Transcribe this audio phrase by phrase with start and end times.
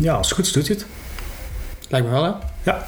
[0.00, 0.86] Ja, als het goed is, doet hij het.
[1.88, 2.30] Lijkt me wel, hè?
[2.62, 2.86] Ja.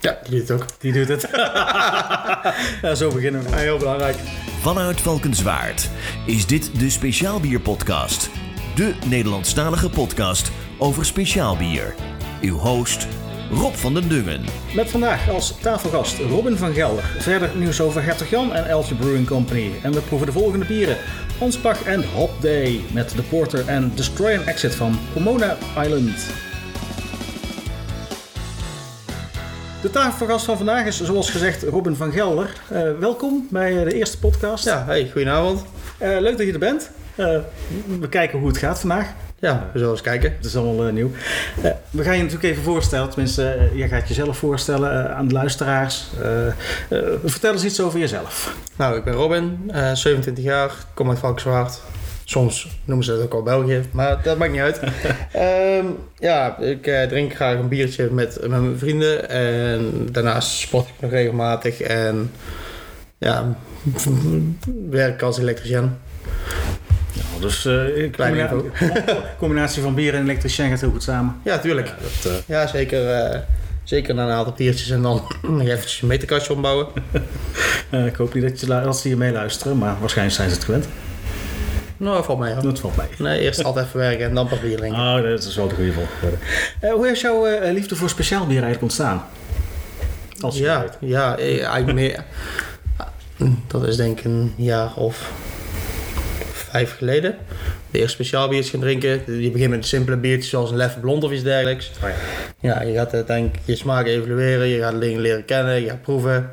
[0.00, 0.66] Ja, die doet het ook.
[0.78, 1.28] Die doet het.
[2.82, 3.50] ja, zo beginnen we.
[3.50, 4.16] Ja, heel belangrijk.
[4.60, 5.90] Vanuit Valkenswaard
[6.26, 8.30] is dit de Speciaal Bier Podcast.
[8.74, 11.94] De Nederlandstalige podcast over speciaal bier.
[12.40, 13.06] Uw host
[13.52, 14.44] Rob van den Dungen.
[14.74, 17.04] Met vandaag als tafelgast Robin van Gelder.
[17.18, 19.70] Verder nieuws over Hertog Jan en Eltje Brewing Company.
[19.82, 20.96] En we proeven de volgende bieren.
[21.40, 26.26] Ansbach en Hop Day met de Porter en Destroy and Exit van Pomona Island.
[29.82, 32.52] De tafelgast van vandaag is zoals gezegd Robin van Gelder.
[32.68, 34.64] Eh, welkom bij de eerste podcast.
[34.64, 35.64] Ja, hey, goedenavond.
[35.98, 36.90] Eh, leuk dat je er bent.
[37.14, 37.38] Eh,
[38.00, 39.14] we kijken hoe het gaat vandaag.
[39.40, 40.32] Ja, we zullen eens kijken.
[40.36, 41.10] Het is allemaal eh, nieuw.
[41.62, 43.08] Eh, we gaan je natuurlijk even voorstellen.
[43.10, 46.06] Tenminste, eh, je gaat jezelf voorstellen eh, aan de luisteraars.
[46.22, 46.54] Eh, eh,
[47.24, 48.56] vertel eens iets over jezelf.
[48.76, 51.80] Nou, ik ben Robin, eh 27 jaar, kom uit Valkenswaard.
[52.24, 54.80] Soms noemen ze het ook al België, maar dat maakt niet uit.
[55.32, 55.86] Ehm,
[56.18, 59.28] ja, ik eh, drink graag een biertje met, met mijn vrienden.
[59.28, 61.80] En daarnaast sport ik nog regelmatig.
[61.80, 62.30] En
[63.18, 63.56] ja,
[64.90, 65.96] werk als elektricien.
[67.40, 69.04] Dus uh, Klein combina-
[69.38, 71.36] combinatie van bier en elektricien gaat heel goed samen.
[71.44, 71.86] Ja, tuurlijk.
[71.86, 73.10] Ja, dat, eh, Ja, zeker.
[73.10, 73.38] eh,
[73.84, 75.22] zeker na een aantal biertjes en dan
[75.60, 76.86] eventjes een meterkastje ombouwen.
[77.90, 80.64] eh, ik hoop niet dat, je, dat ze hier meeluisteren, maar waarschijnlijk zijn ze het
[80.64, 80.86] gewend.
[81.96, 82.62] Nou, valt mij hoor.
[82.62, 83.06] Dat valt mee.
[83.18, 85.00] Nee, eerst altijd even werken en dan pas bier drinken.
[85.00, 86.36] Oh, dat is wel de goede volgorde.
[86.80, 89.24] Eh, hoe is jouw eh, liefde voor speciaal bier eigenlijk ontstaan?
[90.40, 90.96] Als je ja, weet.
[91.00, 92.24] ja, eh, eigenlijk meer.
[93.66, 95.30] Dat is denk ik een jaar of
[96.70, 97.36] vijf geleden.
[97.90, 99.40] De eerste speciaal biertjes gaan drinken.
[99.42, 101.90] Je begint met simpele biertjes zoals een Leffe Blond of iets dergelijks.
[102.02, 102.14] Oh ja.
[102.60, 104.68] Ja, je gaat uiteindelijk je smaak evalueren.
[104.68, 105.80] Je gaat dingen leren kennen.
[105.82, 106.50] Je gaat proeven.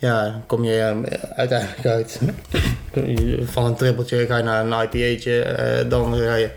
[0.00, 0.96] Ja, dan kom je eh,
[1.36, 2.20] uiteindelijk uit.
[3.52, 5.42] Van een trippeltje ga je naar een IPA'tje.
[5.42, 6.50] eh, dan, ga je,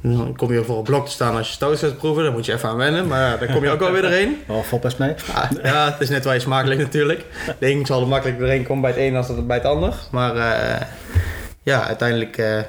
[0.00, 2.22] dan kom je voor een blok te staan als je stout gaat proeven.
[2.22, 3.06] Daar moet je even aan wennen.
[3.06, 4.36] Maar dan kom je ook wel weer doorheen.
[4.48, 5.14] Oh, valt best mee.
[5.34, 7.24] Ah, ja, het is net waar je smaak ligt natuurlijk.
[7.58, 9.94] De een zal er makkelijk doorheen komen bij het een als het bij het ander.
[10.10, 10.80] Maar eh,
[11.62, 12.60] ja, uiteindelijk uh,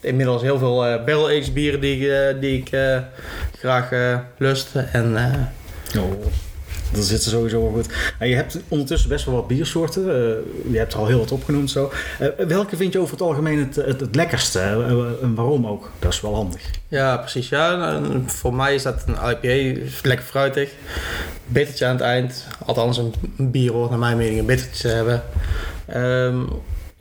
[0.00, 2.70] inmiddels heel veel uh, barrel-aged bieren die, uh, die ik
[3.58, 3.90] graag
[4.38, 4.68] lust.
[4.92, 5.16] En,
[5.98, 6.10] oh,
[6.92, 8.14] dat zit er sowieso wel goed.
[8.18, 10.04] En je hebt ondertussen best wel wat biersoorten.
[10.70, 11.92] Je hebt er al heel wat opgenoemd zo.
[12.36, 14.60] Welke vind je over het algemeen het, het, het lekkerste?
[15.22, 15.90] en waarom ook?
[15.98, 16.62] Dat is wel handig.
[16.88, 17.48] Ja, precies.
[17.48, 19.80] Ja, nou, voor mij is dat een IPA.
[20.02, 20.70] Lekker fruitig.
[21.46, 22.46] Bittertje aan het eind.
[22.66, 25.22] Althans, een bier hoort naar mijn mening een bittertje te hebben.
[25.94, 26.48] Um,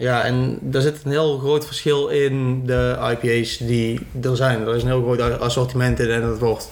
[0.03, 4.67] ja, en daar zit een heel groot verschil in de IPA's die er zijn.
[4.67, 6.69] Er is een heel groot assortiment in en dat wordt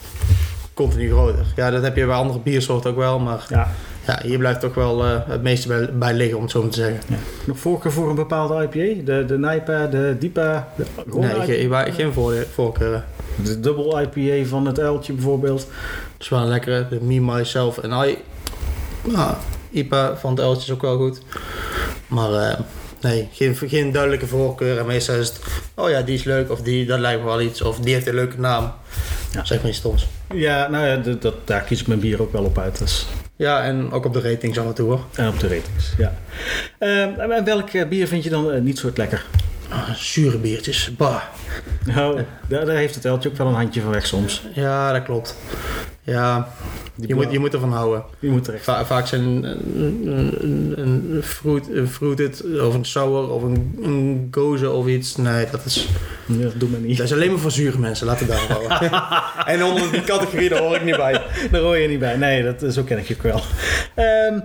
[0.74, 1.46] continu groter.
[1.56, 3.68] Ja, dat heb je bij andere biersoorten ook wel, maar ja.
[4.06, 6.70] Ja, hier blijft toch wel uh, het meeste bij, bij, liggen, om het zo maar
[6.70, 7.00] te zeggen.
[7.08, 7.16] Ja.
[7.44, 9.02] Nog voorkeur voor een bepaalde IPA?
[9.04, 10.68] De, de Nijpa, de Dipa?
[10.76, 11.82] De nee, IPA?
[11.82, 13.04] Geen, geen voor, voorkeuren.
[13.44, 15.60] De dubbel IPA van het uiltje bijvoorbeeld?
[16.12, 16.86] Het is wel een lekkere.
[16.88, 18.18] De Me, Myself en I.
[19.02, 19.34] Nou,
[19.70, 21.20] IPA van het uiltje is ook wel goed.
[22.06, 22.60] Maar uh,
[23.02, 24.78] nee, geen, geen duidelijke voorkeur.
[24.78, 25.40] En meestal is het,
[25.74, 27.62] oh ja, die is leuk of die, dat lijkt me wel iets.
[27.62, 28.72] Of die heeft een leuke naam.
[29.32, 29.44] Ja.
[29.44, 30.06] Zeg maar iets stoms.
[30.34, 32.78] Ja, nou ja, dat, dat, daar kies ik mijn bier ook wel op uit.
[32.78, 33.06] Dus.
[33.36, 35.04] Ja, en ook op de ratings af en toe hoor.
[35.14, 36.14] En op de ratings, ja.
[36.78, 39.24] Uh, en welk bier vind je dan uh, niet zo lekker?
[39.68, 41.22] Ah, zure biertjes, bah.
[41.84, 44.42] Nou, daar, daar, heeft het eltje ook wel een handje van weg soms.
[44.54, 45.36] Ja, dat klopt.
[46.02, 46.48] Ja,
[47.06, 48.04] je moet, je moet ervan houden.
[48.18, 49.44] Je moet er echt Va vaak zijn een,
[50.06, 55.16] een, een, fruit, een fruited of een sour of een, een goze of iets.
[55.16, 55.88] Nee, dat is...
[56.26, 56.96] Ja, dat doe me niet.
[56.96, 59.02] Dat is alleen maar voor zure mensen, laten we daarop houden.
[59.54, 61.22] en onder die categorie, daar hoor ik niet bij.
[61.50, 62.16] Daar hoor je niet bij.
[62.16, 63.40] Nee, dat, zo ken ik je ook wel.
[64.30, 64.42] Um,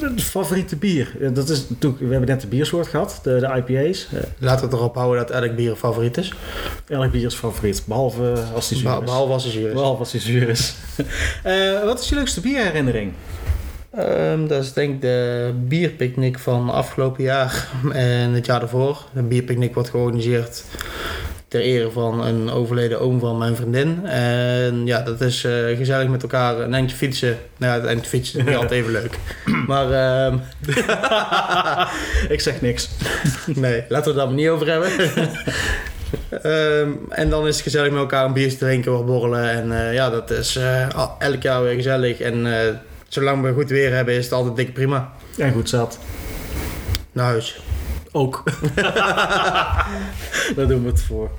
[0.00, 1.16] het favoriete bier.
[1.32, 4.08] Dat is natuurlijk, we hebben net de biersoort gehad, de, de IPA's.
[4.38, 6.32] Laten we erop houden dat elk bier een favoriet is.
[6.88, 9.04] Elk bier is favoriet, behalve als die zuur is.
[9.04, 9.72] Behalve als die zuur is.
[9.72, 10.74] Behalve als die zuur is.
[11.58, 13.12] uh, wat is je leukste bierherinnering?
[13.98, 19.04] Um, dat is denk ik de bierpicnic van afgelopen jaar en het jaar daarvoor.
[19.12, 20.64] De bierpicnic wordt georganiseerd
[21.48, 24.06] ter ere van een overleden oom van mijn vriendin.
[24.06, 27.38] En ja, dat is uh, gezellig met elkaar een eindje fietsen.
[27.56, 29.18] Nou ja, het eindje fietsen is niet altijd even leuk.
[29.66, 30.40] Maar um...
[32.34, 32.88] ik zeg niks.
[33.46, 34.90] nee, laten we het daar maar niet over hebben.
[36.44, 39.50] um, en dan is het gezellig met elkaar een biertje drinken, wat borrelen.
[39.50, 42.20] En uh, ja, dat is uh, elk jaar weer gezellig.
[42.20, 42.58] En uh,
[43.08, 45.12] zolang we goed weer hebben, is het altijd dik prima.
[45.36, 45.98] En goed zat.
[47.12, 47.60] Naar huis.
[48.12, 48.42] Ook.
[50.56, 51.30] daar doen we het voor.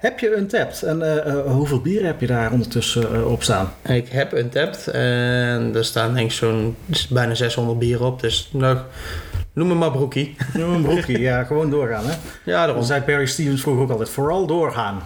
[0.00, 0.82] Heb je een tapt?
[0.82, 3.72] En hoeveel bieren heb je daar ondertussen op staan?
[3.86, 6.76] Ik heb een tapt en er staan denk ik zo'n
[7.10, 8.20] bijna 600 bieren op.
[8.20, 8.84] Dus nog,
[9.58, 10.36] noem me maar broekie.
[10.54, 12.14] Noem een broekie, ja, gewoon doorgaan hè.
[12.44, 12.84] Ja, daarom.
[12.84, 15.02] Zei Barry Stevens vroeger ook altijd, vooral doorgaan.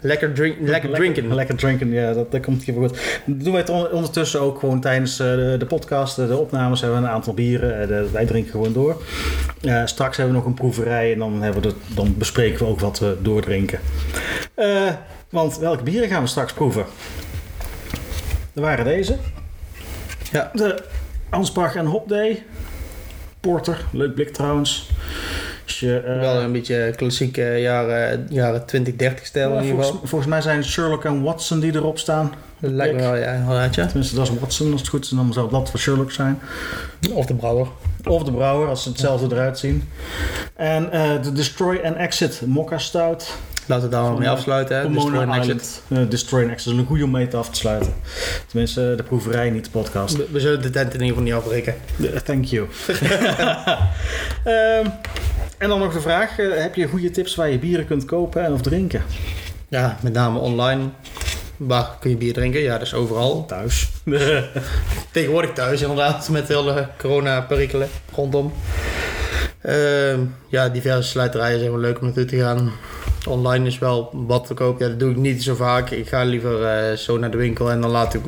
[0.00, 1.34] Lekker, drink, lekker drinken.
[1.34, 3.20] Lekker drinken, ja, dat, dat komt hier goed.
[3.26, 6.80] Dat doen wij het on- ondertussen ook gewoon tijdens eh, de, de podcast, de opnames
[6.80, 7.80] hebben we een aantal bieren.
[7.80, 9.02] Eh, de- wij drinken gewoon door.
[9.60, 12.80] Eh, straks hebben we nog een proeverij en dan, hebben we dan bespreken we ook
[12.80, 13.78] wat we doordrinken.
[15.30, 16.84] Want welke bieren gaan we straks proeven?
[18.54, 19.16] Er waren deze.
[20.32, 20.50] Ja.
[20.54, 20.82] De
[21.30, 22.42] Ansbach en Hop Day.
[23.42, 24.90] Porter, leuk blik trouwens.
[25.64, 29.92] Je, eh, Wel een beetje klassieke jaren, jaren 20, 30 stijl ja, in ieder volgens,
[29.92, 30.08] geval.
[30.08, 32.32] volgens mij zijn het Sherlock en Watson die erop staan.
[32.58, 33.86] Lijkt me wel, ja, inderdaad, ja.
[33.86, 35.10] Tenminste, dat is Watson als het goed is.
[35.10, 36.40] En dan zou dat van Sherlock zijn.
[37.12, 37.66] Of de brouwer.
[38.04, 39.88] Of de brouwer, als ze hetzelfde eruit zien.
[40.54, 43.36] En eh, de Destroy and Exit Mokka Stout.
[43.66, 44.76] Laten we daar maar mee afsluiten.
[44.76, 44.90] Hè.
[44.90, 45.60] Destroy and Island.
[45.60, 45.82] Exit.
[45.88, 47.92] Eh, Destroy and Exit is een goede om mee te af te sluiten.
[48.46, 50.16] Tenminste, de proeverij, niet de podcast.
[50.16, 51.74] We, we zullen de tent in ieder geval niet afbreken.
[52.24, 52.66] Thank you.
[54.44, 54.86] Ehm,
[55.58, 56.38] en dan nog de vraag.
[56.38, 59.02] eh, heb je goede tips waar je bieren kunt kopen en of drinken?
[59.68, 60.82] Ja, met name online.
[61.56, 62.60] Waar kun je bier drinken?
[62.60, 63.44] Ja, dat is overal.
[63.46, 63.88] Thuis.
[65.12, 68.52] Tegenwoordig thuis inderdaad, met hele corona-perikelen rondom.
[69.60, 72.72] Ehm, ja, diverse sluiterijen zijn wel leuk om naartoe te gaan.
[73.28, 74.78] Online is wel wat te koop.
[74.78, 75.90] Ja, dat doe ik niet zo vaak.
[75.90, 78.20] Ik ga liever eh, zo naar de winkel en dan laat ik,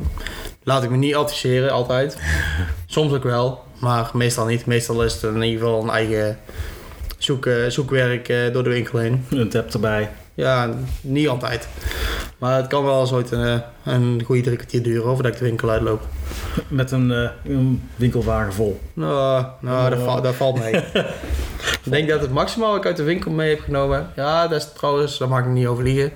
[0.63, 2.17] laat ik me niet adviseren, altijd.
[2.85, 4.65] Soms ook wel, maar meestal niet.
[4.65, 6.39] Meestal is het in ieder geval een eigen
[7.17, 9.25] zoek, eh, zoekwerk eh, door de winkel heen.
[9.29, 10.09] Een tap erbij.
[10.35, 10.69] Ja,
[11.01, 11.67] niet altijd.
[12.37, 15.37] Maar het kan wel eens ooit een, eh, een goede drie kwartier duren voordat ik
[15.37, 16.01] de winkel uitloop.
[16.67, 18.79] Met een, eh, een winkelwagen vol.
[18.93, 20.73] Nou, nou dat, valt, dat valt mee.
[21.85, 24.09] ik denk dat het maximaal wat ik uit de winkel mee heb genomen.
[24.15, 26.11] Ja, dat is trouwens, daar mag ik niet over liegen.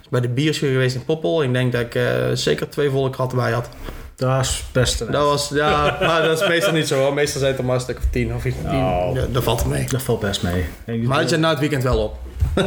[0.00, 1.42] Dat bij de bierschuur geweest in Poppel.
[1.42, 3.68] Ik denk dat ik eh, zeker twee volle kratten bij had.
[4.16, 7.14] Dat is best een Dat was, ja, maar dat is meestal niet zo hoor.
[7.14, 8.56] Meestal zijn het er maar een stuk of tien of iets.
[8.64, 9.10] Oh.
[9.14, 9.88] Ja, dat valt mee.
[9.88, 10.64] Dat valt best mee.
[11.04, 12.18] Maar het zit na het weekend wel op.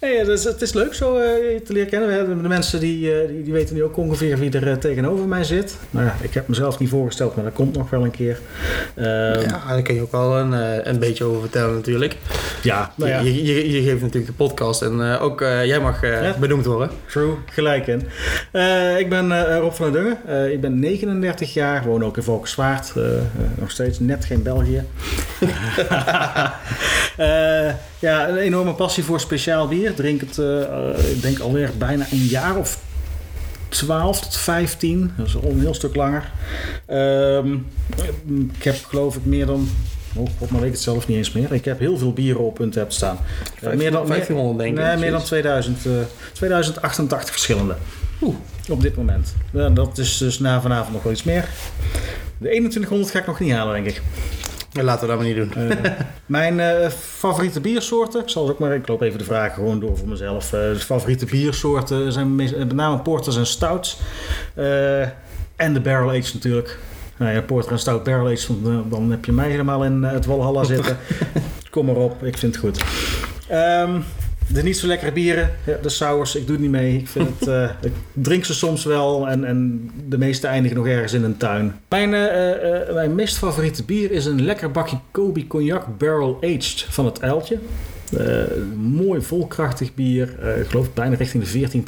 [0.00, 1.24] Nee, het, is, het is leuk zo eh,
[1.64, 2.08] te leren kennen.
[2.08, 4.76] We hebben de mensen die, eh, die, die weten nu ook ongeveer wie er eh,
[4.76, 5.76] tegenover mij zit.
[5.90, 8.38] Nou ja, ik heb mezelf niet voorgesteld, maar dat komt nog wel een keer.
[8.94, 9.06] Ehm,
[9.40, 10.52] ja, daar kun je ook wel een,
[10.88, 12.16] een beetje over vertellen natuurlijk.
[12.62, 16.34] nou ja, Je, je, je geeft natuurlijk de podcast en ook jij mag Ja.
[16.40, 16.90] benoemd worden.
[17.06, 18.00] true, gelijk in.
[18.98, 20.52] Ik ben Rob van der Dungen.
[20.52, 22.92] Ik ben 39 jaar, woon ook in Valkenswaard.
[22.96, 23.02] Eh,
[23.58, 24.84] nog steeds net geen België.
[28.04, 29.94] Ja, een enorme passie voor speciaal bier.
[29.94, 32.78] Drink het, eh, ik denk alweer bijna een jaar of
[33.68, 35.12] 12 tot 15.
[35.16, 36.30] Dat is al een heel stuk langer.
[36.86, 37.52] Ehm,
[38.54, 39.68] ik heb geloof ik meer dan...
[40.14, 41.52] Oh, god, maar weet ik het zelf niet eens meer.
[41.52, 43.18] Ik heb heel veel bieren op Untap staan.
[43.60, 44.84] Eh, meer dan, 1500 denk ik.
[44.84, 45.28] Nee, meer dan zoiets.
[45.28, 45.92] 2000, eh,
[46.32, 47.74] 2088 verschillende.
[48.22, 48.34] Oeh.
[48.68, 49.34] Op dit moment.
[49.50, 51.48] Ja, dat is dus na vanavond nog wel iets meer.
[52.38, 54.02] De 2100 ga ik nog niet halen, denk ik.
[54.82, 55.68] Laten we dat maar niet doen.
[55.68, 55.90] Eh,
[56.26, 59.96] mijn eh, favoriete biersoorten, ik zal ook maar, ik loop even de vragen gewoon door
[59.96, 60.50] voor mezelf.
[60.50, 64.00] De favoriete biersoorten zijn met name porters en stouts.
[65.56, 66.78] En de barrel aged natuurlijk.
[67.16, 70.26] Nou ja, porter en stout barrel aged, dan, dan heb je mij helemaal in het
[70.26, 70.96] Walhalla zitten.
[71.70, 72.84] Kom maar op, ik vind het goed.
[73.48, 74.00] Ehm,
[74.48, 76.96] de niet zo lekkere bieren, ja, de sours, ik doe het niet mee.
[76.96, 80.86] Ik, vind het, eh, ik drink ze soms wel en, en de meeste eindigen nog
[80.86, 81.74] ergens in een tuin.
[81.88, 86.86] Mijn, eh, eh, mijn meest favoriete bier is een lekker bakje Kobe Cognac Barrel Aged
[86.88, 87.58] van het Uiltje.
[88.76, 90.28] Mooi volkrachtig bier,
[90.60, 91.82] ik geloof bijna richting de 14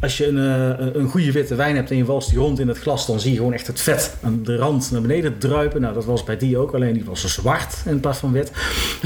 [0.00, 0.38] als je een,
[0.78, 3.20] eh, een goede witte wijn hebt en je walst die rond in het glas, dan
[3.20, 5.80] zie je gewoon echt het vet aan de rand naar beneden druipen.
[5.80, 8.50] Nou, dat was bij die ook, alleen die was zo zwart in plaats van wit.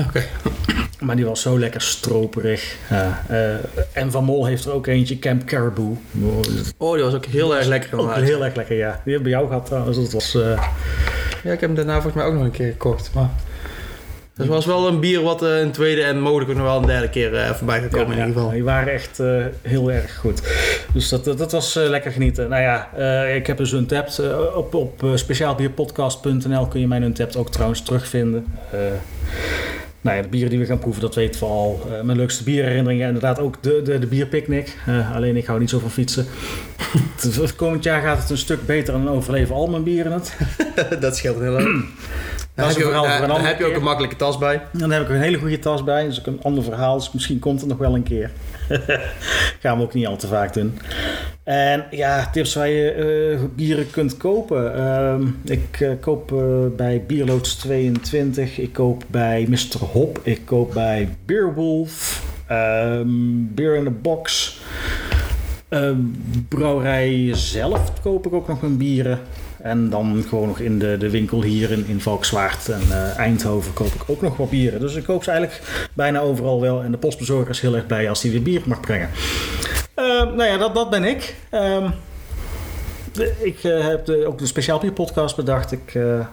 [0.07, 0.25] Oké.
[1.01, 2.77] Maar die was zo lekker stroperig.
[2.91, 3.55] Ja, eh,
[3.93, 5.97] en Van Mol heeft er ook eentje, Camp Caribou.
[6.77, 7.99] Oh, die was ook heel erg lekker.
[7.99, 9.01] Ook heel erg lekker, ja.
[9.05, 9.97] Die heb ik bij jou gehad trouwens.
[9.97, 10.43] Dat was, eh,
[11.43, 13.11] Ja, ik heb hem daarna volgens mij ook nog een keer gekocht.
[13.15, 13.31] Maar
[14.41, 16.87] dat was wel een bier wat eh, een tweede en mogelijk ook nog wel een
[16.87, 18.51] derde keer eh, voorbij gaat komen ja, in ieder geval.
[18.51, 20.43] Die waren echt eh, heel erg goed.
[20.93, 22.49] Dus dat, dat, was lekker genieten.
[22.49, 22.89] Nou ja,
[23.27, 24.23] ik heb dus Untapped.
[24.55, 28.47] op op speciaalbierpodcast.nl kun je mijn Untapped ook trouwens terugvinden.
[30.03, 31.87] Nou ja, de bieren die we gaan proeven, dat weten we al.
[32.03, 34.77] Mijn leukste bierherinneringen, inderdaad ook de, de, de bierpicnic.
[34.87, 36.27] Eh, alleen ik hou niet zo van fietsen.
[37.21, 40.37] Het komend jaar gaat het een stuk beter en overleven al mijn bieren het.
[41.01, 41.69] dat scheelt heel erg.
[42.61, 44.55] Dat is heb, je een ook, voor een heb je ook een makkelijke tas bij.
[44.73, 46.05] En dan heb ik een hele goede tas bij.
[46.05, 46.97] Dus ook een ander verhaal.
[46.97, 48.31] Dus misschien komt het nog wel een keer.
[49.61, 50.79] Gaan we ook niet al te vaak doen.
[51.43, 54.75] En ja, tips waar je eh, bieren kunt kopen.
[54.75, 56.39] Ehm, ik eh, koop eh,
[56.77, 58.59] bij Bierloods 22.
[58.59, 59.85] Ik koop bij Mr.
[59.93, 60.21] Hop.
[60.23, 62.25] Ik koop bij Beerwolf.
[62.47, 63.09] ehm
[63.55, 64.59] Beer in the Box.
[65.69, 66.01] Ehm,
[66.49, 69.19] brouwerij zelf koop ik ook nog mijn bieren.
[69.63, 73.73] En dan gewoon nog in de, de winkel hier in, in Valkswaard en eh, Eindhoven
[73.73, 74.81] koop ik ook nog wat bieren.
[74.81, 76.83] Dus ik koop ze eigenlijk bijna overal wel.
[76.83, 79.09] En de postbezorger is heel erg blij als hij weer bier mag brengen.
[79.95, 81.35] Eh, nou ja, dat, dat ben ik.
[81.51, 81.91] Ehm,
[83.39, 85.73] ik eh, heb de, ook de speciaal bier podcast bedacht.
[85.73, 86.27] Ik eh,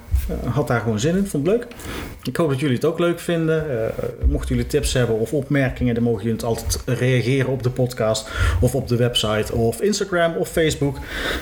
[0.49, 1.67] had daar gewoon zin in, vond het leuk.
[2.23, 3.69] Ik hoop dat jullie het ook leuk vinden.
[3.69, 8.29] Eh, mochten jullie tips hebben of opmerkingen, dan mogen jullie altijd reageren op de podcast
[8.61, 10.97] of op de website of Instagram of Facebook.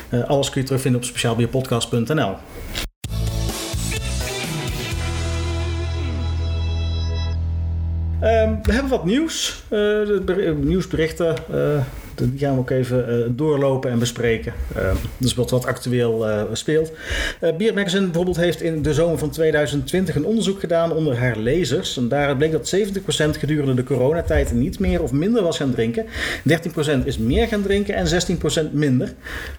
[0.10, 2.36] Eh, alles kun je terugvinden op speciaalbierpodcast.nl.
[8.20, 9.63] Ehm, we hebben wat nieuws.
[9.70, 11.36] Eh, eh, nieuwsberichten.
[11.54, 11.82] eh,
[12.15, 14.53] die gaan we ook even eh, doorlopen en bespreken.
[14.75, 16.91] Ehm, dus wat, wat actueel eh, speelt.
[17.39, 21.38] Eh Beer Magazine bijvoorbeeld heeft in de zomer van 2020 een onderzoek gedaan onder haar
[21.38, 21.98] lezers.
[21.98, 26.05] En daaruit bleek dat 70% gedurende de coronatijd niet meer of minder was gaan drinken.
[27.03, 28.07] 13% is meer gaan drinken en
[28.67, 29.13] 16% minder.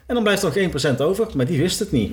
[0.06, 2.12] En dan blijft er nog 1% over, maar die wist het niet.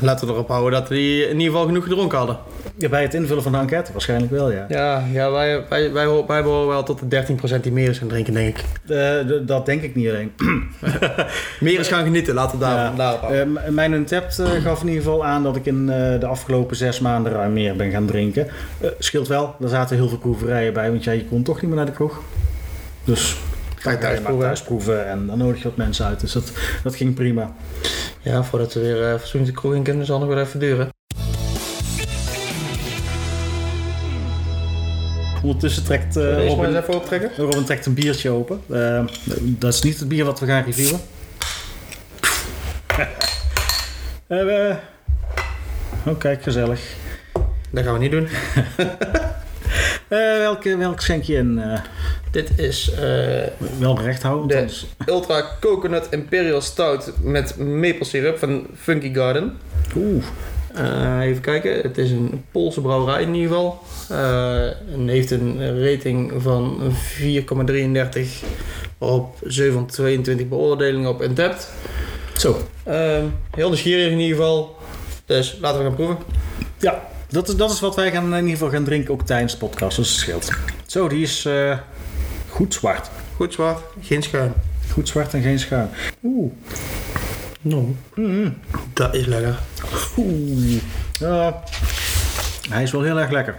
[0.00, 2.38] Laten we erop houden dat die in ieder geval genoeg gedronken hadden.
[2.78, 4.64] Ja, bij het invullen van de enquête waarschijnlijk wel, ja.
[4.68, 7.24] Ja, ja wij, wij, wij, wij behoren wel tot de
[7.58, 8.64] 13% die meer is gaan drinken, denk ik.
[8.96, 10.32] Eh, dat denk ik niet alleen.
[11.60, 12.92] Meer is gaan genieten, laten we daar, Ja.
[12.96, 13.56] daarop houden.
[13.64, 17.00] Eh, mijn Untapped eh, gaf in ieder geval aan dat ik in de afgelopen zes
[17.00, 18.46] maanden ruim meer ben gaan drinken.
[18.98, 21.76] Scheelt wel, er zaten heel veel proeverijen bij, want ja, je kon toch niet meer
[21.76, 22.20] naar de kroeg.
[23.04, 23.36] Dus
[23.76, 23.98] Ga je
[24.38, 25.08] thuis proeven.
[25.08, 26.20] en dan nodig je wat mensen uit.
[26.20, 27.52] Dus dat, dat ging prima.
[28.22, 30.88] Ja, voordat we weer uh, de kroeg in kunnen, zal nog wel even duren.
[35.42, 37.30] Ondertussen trekt eh deze maar eens Robin, even optrekken?
[37.36, 38.60] Robin trekt een biertje open.
[38.70, 39.04] Eh,
[39.40, 41.00] dat is niet het bier wat we gaan reviewen.
[44.26, 44.76] Eh, we-
[46.06, 46.80] oh, kijk, gezellig.
[47.70, 48.28] Dat gaan we niet doen.
[50.08, 51.58] Eh, welke, welke schenk je in?
[51.58, 51.80] Eh,
[52.30, 53.46] Dit is eh,
[53.78, 54.66] wel recht houden.
[54.66, 59.58] De- Ultra Coconut Imperial Stout met maple syrup van Funky Garden.
[59.96, 60.24] Oeh.
[60.78, 63.82] Eh, even kijken, het is een Poolse brouwerij in ieder geval.
[64.08, 68.42] Eh, en heeft een rating van 4,33
[68.98, 71.72] op 722 beoordelingen op Untapped.
[72.36, 72.56] Zo.
[72.84, 74.76] Ehm, heel nieuwsgierig in ieder geval.
[75.26, 76.16] Dus laten we gaan proeven.
[76.78, 79.52] Ja, dat is, dat is wat wij gaan, in ieder geval gaan drinken ook tijdens
[79.52, 79.96] de podcast.
[79.96, 80.50] Dus het scheelt.
[80.86, 81.78] Zo, die is eh,
[82.48, 83.10] goed zwart.
[83.36, 84.52] Goed zwart, geen schuim.
[84.92, 85.88] Goed zwart en geen schuim.
[86.22, 86.52] Oeh.
[87.60, 87.94] No.
[88.14, 88.54] Mm.
[88.92, 89.58] Dat is lekker.
[90.16, 90.80] Oeh.
[91.18, 91.62] Ja,
[92.70, 93.54] hij is wel heel erg lekker.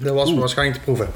[0.00, 0.38] Dat was Oeh.
[0.38, 1.08] waarschijnlijk te proeven.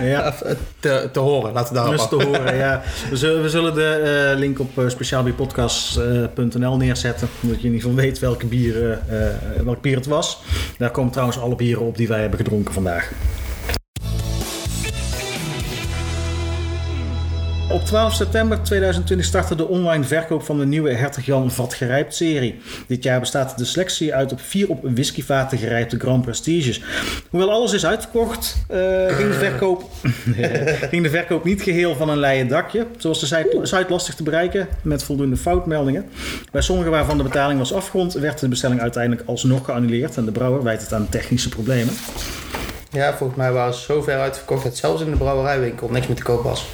[0.00, 2.56] Ja, eh, te, te horen, laten we dat daarop is te horen.
[2.56, 2.82] Ja.
[3.10, 7.28] We, zullen, we zullen de eh, link op uh, speciaalbierpodcast.nl neerzetten.
[7.40, 10.40] Zodat je in ieder geval weet welke bier, eh, eh, welk bier het was.
[10.78, 13.10] Daar komen trouwens alle bieren op die wij hebben gedronken vandaag.
[17.70, 22.60] Op 12 september 2020 startte de online verkoop van de nieuwe Hertog Jan Vatgerijpt serie.
[22.86, 26.82] Dit jaar bestaat de selectie uit op vier op whiskyvaten gerijpte Grand Prestiges.
[27.30, 29.84] Hoewel alles is uitverkocht, eh, ging, de verkoop,
[30.90, 32.86] ging de verkoop niet geheel van een leien dakje.
[32.96, 33.26] Zoals de
[33.62, 36.06] site, lastig te bereiken met voldoende foutmeldingen.
[36.52, 40.16] Bij sommige waarvan de betaling was afgerond, werd de bestelling uiteindelijk alsnog geannuleerd.
[40.16, 41.94] En de brouwer wijt het aan technische problemen.
[42.90, 46.16] Ja, volgens mij waren ze zo ver uitverkocht dat zelfs in de brouwerijwinkel niks meer
[46.16, 46.66] te koop was.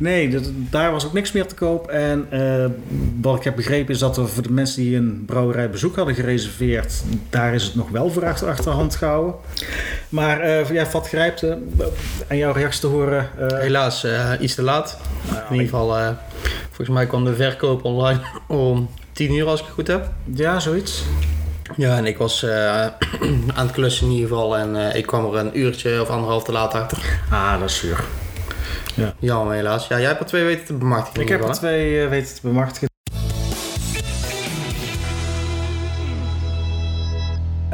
[0.00, 1.88] Nee, dat- daar was ook niks meer te koop.
[1.88, 2.64] En eh,
[3.20, 7.02] wat ik heb begrepen is dat er voor de mensen die een brouwerijbezoek hadden gereserveerd,
[7.30, 9.34] daar is het nog wel voor achter, achterhand gehouden.
[10.08, 11.52] Maar eh ja, Vat Grijpt, eh,
[12.28, 13.28] aan jouw reactie te horen.
[13.54, 14.06] Helaas
[14.40, 14.98] iets te laat.
[15.48, 16.16] In ieder geval,
[16.66, 20.10] volgens mij kwam de verkoop online om 10 uur als ik het goed heb.
[20.34, 21.02] Ja, zoiets.
[21.76, 22.46] Ja, en ik was
[23.56, 26.52] aan het klussen in ieder geval en ik kwam er een uurtje of anderhalf te
[26.52, 27.20] laat achter.
[27.30, 28.04] Ah, dat is zuur.
[29.18, 29.88] Jammer helaas.
[29.88, 31.22] Ja, jij hebt er twee weten te bemachtigen.
[31.22, 32.88] Ik heb er twee eh, weten te bemachtigen.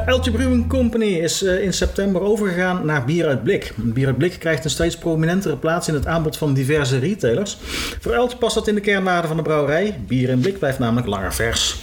[0.05, 3.73] Eltje Brewing Company is eh, in september overgegaan naar bier uit blik.
[3.75, 7.57] Bier uit blik krijgt een steeds prominentere plaats in het aanbod van diverse retailers.
[7.99, 9.99] Voor Eltje past dat in de kernwaarden van de brouwerij.
[10.07, 11.79] Bier in blik blijft namelijk langer vers.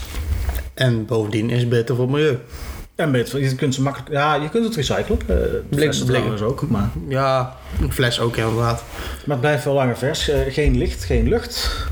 [0.74, 2.38] En bovendien is het beter voor het milieu.
[2.94, 5.18] En beter, je kunt ze makkelijk, ja, je kunt het recyclen.
[5.30, 5.36] Uh,
[5.68, 5.92] Blik- blik.
[5.92, 8.84] trouwens ook, maar, Ja, een fles ook inderdaad.
[9.26, 10.28] maar het blijft wel langer vers.
[10.28, 11.86] Eh, geen licht, geen lucht.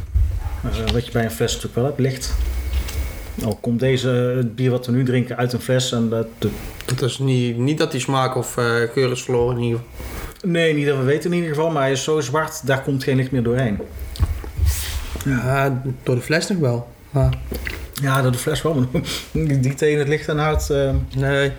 [0.65, 2.35] Eh, wat je bij een fles natuurlijk wel hebt, licht.
[3.45, 6.27] Al komt deze, het bier wat we nu drinken uit een fles en dat,
[7.03, 10.51] is niet, niet dat die smaak of eh, geur is verloren in ieder geval.
[10.51, 13.03] Nee, niet dat we weten in ieder geval, maar hij is zo zwart, daar komt
[13.05, 13.79] geen licht meer doorheen.
[15.25, 16.89] Ja, door de fles nog wel.
[17.11, 17.39] Maar
[18.03, 18.87] Ja, dat de fles wel,
[19.33, 20.71] die tegen het licht aanhoudt.
[20.71, 21.53] eh nee.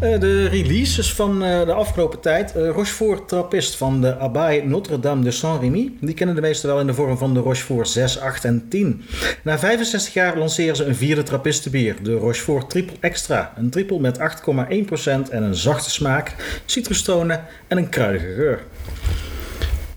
[0.00, 2.56] Eh, de releases van eh, de afgelopen tijd.
[2.56, 5.92] Eh, Rochefort Trappist van de Abbaye Notre-Dame de Saint-Rémy.
[6.00, 9.04] Die kennen de meesten wel in de vorm van de Rochefort 6, 8 en 10.
[9.42, 11.96] Na 65 jaar lanceren ze een vierde Trappistenbier.
[12.02, 13.52] De Rochefort Triple Extra.
[13.56, 18.60] Een triple met 8,1% en een zachte smaak, citrustonen en een kruidige geur.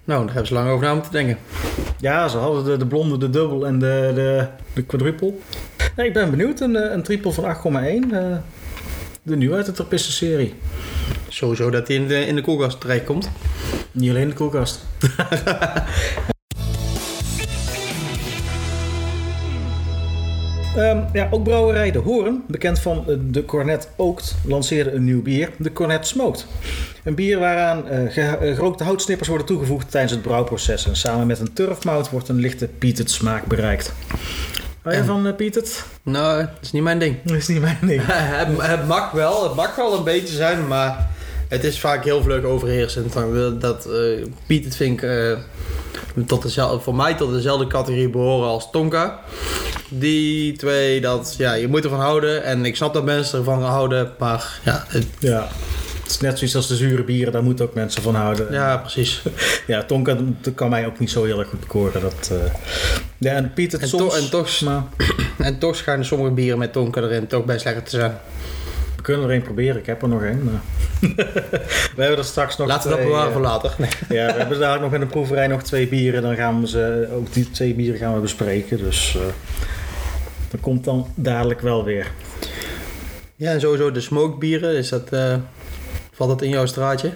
[0.03, 1.38] Nou, daar hebben ze lang over na moeten denken.
[2.00, 5.34] Ja, ze hadden de, de blonde, de dubbel en de, de, de quadruple.
[5.96, 6.60] Ik ben benieuwd.
[6.60, 8.12] Een, eh, een triple van 8,1.
[8.13, 8.38] eh,
[9.24, 10.53] de nieuwe uit de Trappisten-serie.
[11.27, 13.29] Sowieso dat hij in de, in de koelkast terechtkomt.
[13.91, 14.79] Niet alleen de koelkast.
[20.75, 25.22] Ehm, ja, ook brouwerij De Hoorn, bekend van eh, de Cornet Oogt, lanceerde een nieuw
[25.22, 26.46] bier, de Cornet Smoked.
[27.04, 28.12] Een bier waaraan eh,
[28.56, 30.88] gerookte houtsnippers worden toegevoegd tijdens het brouwproces.
[30.88, 33.94] En samen met een turfmout wordt een lichte peated smaak bereikt.
[34.82, 35.86] Hou je van uh, peated?
[36.04, 37.16] Nou, dat is niet mijn ding.
[37.24, 38.01] Dat is niet mijn ding.
[38.06, 41.10] het, het mag wel, het mag wel een beetje zijn, maar
[41.51, 43.13] het is vaak heel vlug overheersend.
[43.13, 45.38] Dan, Dat uh, Piet het vind ik eh,
[46.27, 49.20] tot dezelfde, voor mij tot dezelfde categorie behoren als Tonka.
[49.89, 52.43] Die twee, dat, ja, je moet ervan houden.
[52.43, 55.48] En ik snap dat mensen ervan houden, maar ja, het, Ja.
[56.01, 58.48] Het is net zoiets als de zure bieren, daar moeten ook mensen van houden.
[58.51, 59.22] ja precies.
[59.67, 62.01] Ja, Tonka dat kan mij ook niet zo heel erg goed bekoren.
[62.01, 62.53] Dat, eh,
[63.17, 64.13] Ja, en Piet het En, soms...
[64.13, 64.84] to- en, toch, Maar
[65.48, 68.17] en toch schijnen sommige bieren met Tonka erin toch best lekker te zijn.
[69.01, 69.77] We kunnen er één proberen.
[69.77, 70.43] Ik heb er nog één.
[70.43, 70.62] Maar...
[71.96, 73.75] we hebben er straks nog Laten we dat bewaren eh, voor later.
[73.77, 73.89] Nee.
[74.20, 76.22] Ja, we hebben daar nog in de proeverij nog twee bieren.
[76.22, 78.77] Dan gaan we ze, ook die twee bieren gaan we bespreken.
[78.77, 79.22] Dus eh,
[80.51, 82.12] dat komt dan dadelijk wel weer.
[83.36, 85.36] Ja, en sowieso de smokebieren, is dat, eh,
[86.12, 87.12] valt dat in jouw straatje?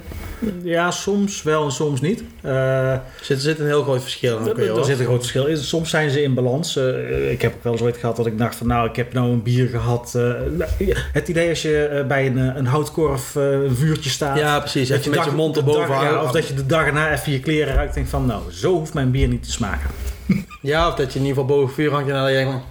[0.63, 2.23] Ja, soms wel en soms niet.
[2.41, 4.47] Eh, Er zit, zit een heel groot verschil in.
[4.77, 5.57] Er, zit een groot verschil in.
[5.57, 6.75] Soms zijn ze in balans.
[6.77, 9.13] Eh, ik heb ook wel eens ooit gehad dat ik dacht van nou, ik heb
[9.13, 10.13] nou een bier gehad.
[10.15, 10.21] eh,
[10.57, 10.69] nou,
[11.13, 14.37] het idee als je bij een, een houtkorf een vuurtje staat.
[14.37, 14.87] Ja, precies.
[14.87, 16.23] dat Even met dag- je mond erboven dag- ja, houden.
[16.23, 18.73] Of dat je de dag erna even je kleren ruikt en denkt van nou, zo
[18.73, 19.89] hoeft mijn bier niet te smaken.
[20.61, 22.61] Ja, of dat je in ieder geval boven vuur hangt en dan denk je van...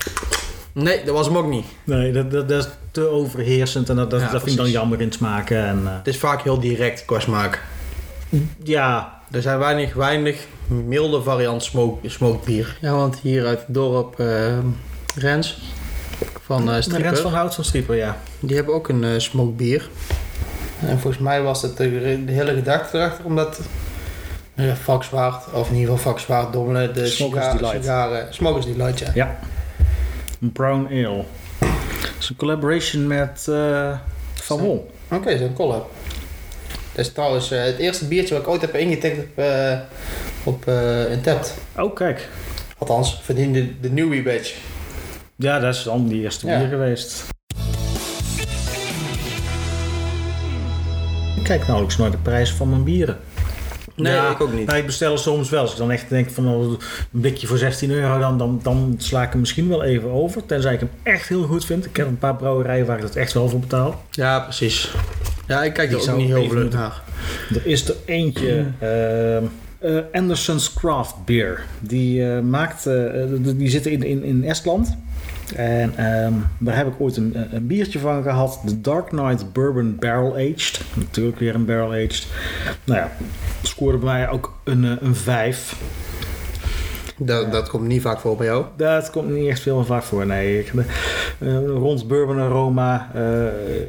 [0.75, 1.65] Nee, dat was hem ook niet.
[1.85, 4.71] Nee, dat, dat, dat is te overheersend en dat, dat, Ja, dat vind ik dan
[4.71, 5.65] jammer in het smaken.
[5.67, 7.63] En, eh, Het is vaak heel direct qua smaak.
[8.63, 12.77] ja, Er zijn weinig, weinig milde variant smoke, smoked bier.
[12.81, 14.59] Ja, want hier uit het dorp eh,
[15.17, 15.59] Rens
[16.45, 18.17] van eh de Strieper, rens van hout van Strieper, ja.
[18.41, 19.89] die hebben ook een eh smoked bier.
[20.81, 23.61] En volgens mij was het de, de hele gedachte erachter, omdat
[24.55, 27.83] uh, Vakswaard, of in ieder geval Vakswaard Dommelen, de Smokers siga- Delight.
[27.85, 29.11] sigaren, Smokers Delight, ja.
[29.15, 29.39] Ja.
[30.45, 31.25] Een brown ale.
[31.59, 33.99] Het is een collaboration met eh
[34.35, 34.59] Van.
[34.61, 34.91] Wol.
[35.11, 35.91] Oké, zo'n collab.
[36.95, 39.79] Dat is trouwens eh, het eerste biertje wat ik ooit heb ingetikt op, eh
[40.45, 40.65] op
[41.11, 41.55] Untappd.
[41.79, 42.29] Oh, kijk.
[42.79, 44.55] Althans, verdiende de newbie badge.
[45.37, 46.59] Ja, dat is dan die eerste Ja.
[46.59, 47.25] bier geweest.
[51.37, 53.19] Ik kijk nauwelijks naar de prijs van mijn bieren.
[53.97, 54.67] Nee, Ja, ik ook niet.
[54.67, 55.61] Nou, ik bestel er soms wel.
[55.61, 56.79] Als ik dan echt denk van oh, een
[57.11, 60.47] blikje voor 16 euro, dan, dan, dan sla ik hem misschien wel even over.
[60.47, 61.85] Tenzij ik hem echt heel goed vind.
[61.87, 64.05] Ik heb een paar brouwerijen waar ik dat echt wel voor betaal.
[64.11, 64.91] Ja, precies.
[65.47, 67.03] Ja, ik kijk Die er ook niet heel moeten- naar.
[67.55, 68.65] Er is er eentje.
[68.79, 69.45] ehm,
[69.79, 71.65] eh, Anderson's Craft Beer.
[71.81, 72.87] Die uh, maakt.
[72.87, 73.23] Uh,
[73.57, 74.97] die zitten in, in, in Estland.
[75.55, 78.61] En ehm, daar heb ik ooit een, een, biertje van gehad.
[78.65, 80.81] De Dark Knight Bourbon Barrel Aged.
[80.95, 82.27] Natuurlijk weer een barrel aged.
[82.85, 83.11] Nou ja,
[83.63, 85.77] scoorde bij mij ook een, een 5.
[87.17, 88.65] Dat, dat komt niet vaak voor bij jou.
[88.77, 90.59] Dat komt niet echt veel vaak voor, nee.
[90.59, 90.73] Ik,
[91.39, 93.09] uh, rond bourbon aroma.
[93.09, 93.21] Uh,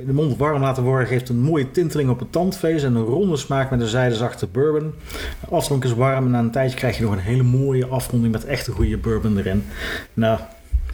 [0.05, 2.83] de mond warm laten worden geeft een mooie tinteling op het tandvlees.
[2.83, 4.93] En een ronde smaak met een zijdezachte bourbon.
[5.49, 8.45] Afdronk is warm en na een tijdje krijg je nog een hele mooie afronding met
[8.45, 9.65] echt een goede bourbon erin.
[10.13, 10.39] Nou,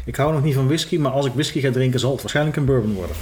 [0.05, 2.57] ik hou nog niet van whisky, maar als ik whisky ga drinken zal het waarschijnlijk
[2.57, 3.15] een bourbon worden.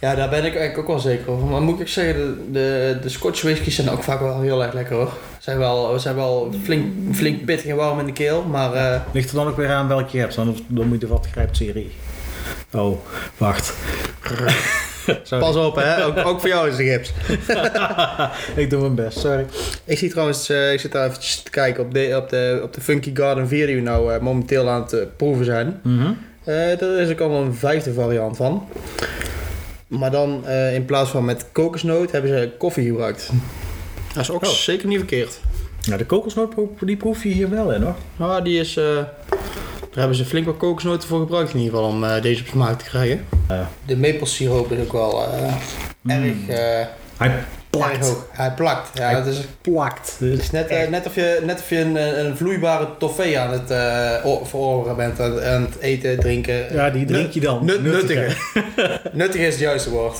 [0.00, 1.46] Ja, daar ben ik eigenlijk ook wel zeker over.
[1.46, 4.72] Maar moet ik zeggen, de, de, de Scotch whiskies zijn ook vaak wel heel erg
[4.72, 5.12] lekker hoor.
[5.38, 8.74] Zijn wel, zijn wel flink, flink pittig en warm in de keel, maar...
[8.74, 9.00] Uh...
[9.12, 11.56] Ligt er dan ook weer aan welke je hebt, dan, dan moet je wat grijpt
[11.56, 11.90] serie.
[12.72, 12.98] Oh,
[13.36, 13.74] wacht.
[15.28, 17.12] Pas op hè, ook, ook voor jou is de gips.
[18.62, 19.46] ik doe mijn best, sorry.
[19.84, 22.74] Ik zie trouwens, uh, ik zit daar eventjes te kijken op de, op de, op
[22.74, 25.80] de Funky Garden 4 die we nou uh, momenteel aan het uh, proeven zijn.
[25.82, 26.18] Mm -hmm.
[26.44, 28.68] daar is ook al een vijfde variant van.
[29.86, 33.30] Maar dan in plaats van met kokosnoot hebben ze koffie gebruikt.
[34.14, 34.50] Dat is ook oh.
[34.50, 35.40] zeker niet verkeerd.
[35.80, 37.94] Ja, de kokosnoot die proef je hier wel in hoor.
[38.16, 38.78] Nou, die is.
[39.96, 42.40] Uh, daar hebben ze flink wat kokosnoten voor gebruikt in ieder geval om uh, deze
[42.40, 43.26] op smaak te krijgen.
[43.86, 45.54] De maple siroop is ook wel uh,
[46.00, 46.10] mm.
[46.10, 46.34] erg.
[47.16, 47.96] Hij plakt.
[47.96, 48.26] Erg hoog.
[48.30, 48.98] Hij plakt.
[48.98, 50.16] Ja, Hij dat is, plakt.
[50.18, 53.66] Het is net, net of je, net of je een, een vloeibare toffee aan het
[54.48, 55.20] verorberen bent.
[55.20, 56.72] Aan, aan, het eten, drinken.
[56.72, 57.64] Ja, die drink je dan.
[57.64, 58.36] Nut, nuttige.
[59.12, 60.18] nuttig is het juiste woord.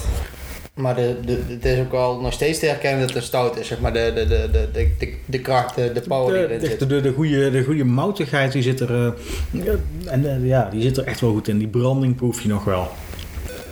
[0.77, 3.59] Maar de, de, het is ook wel nog steeds te herkennen dat het een stout
[3.59, 3.67] is.
[3.67, 6.61] Zeg maar de, de, de, de, de, de, kracht, de, de power die De, erin
[6.61, 6.89] de, zit.
[6.89, 8.95] de, de, goede, de goede moutigheid die zit er.
[9.07, 9.13] eh,
[9.51, 9.73] ja,
[10.07, 11.59] en eh, ja, die zit er echt wel goed in.
[11.59, 12.89] Die branding proef je nog wel.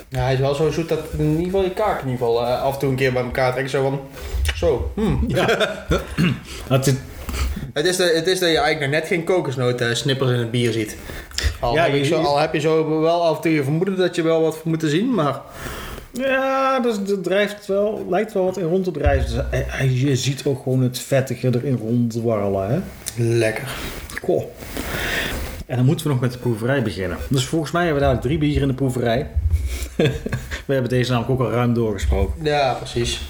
[0.09, 2.45] Ja, hij is wel zo zoet dat in ieder geval je kaak in ieder geval
[2.45, 3.69] eh, af en toe een keer bij elkaar trekt.
[3.69, 3.99] Zo van,
[4.55, 5.27] zo, hmm.
[6.67, 6.93] Het is,
[7.73, 10.51] Het is, de, het is dat je eigenlijk nog net geen kokosnoten snippers in het
[10.51, 10.97] bier ziet.
[11.59, 13.97] Al, Ja, heb je zo, al heb je zo wel af en toe je vermoeden
[13.97, 15.41] dat je wel wat moet te zien, maar...
[16.17, 19.47] ja, dus er drijft wel, lijkt wel wat in rond te drijven.
[19.51, 22.69] Dus, je ziet ook gewoon het vettige erin rondwarrelen.
[22.69, 22.79] Hè?
[23.37, 23.67] Lekker.
[24.21, 24.43] Goh.
[25.65, 27.17] En dan moeten we nog met de proeverij beginnen.
[27.29, 29.27] Dus volgens mij hebben we daar drie bieren in de proeverij.
[30.65, 32.43] we hebben deze namelijk ook al ruim doorgesproken.
[32.43, 33.21] Ja, precies.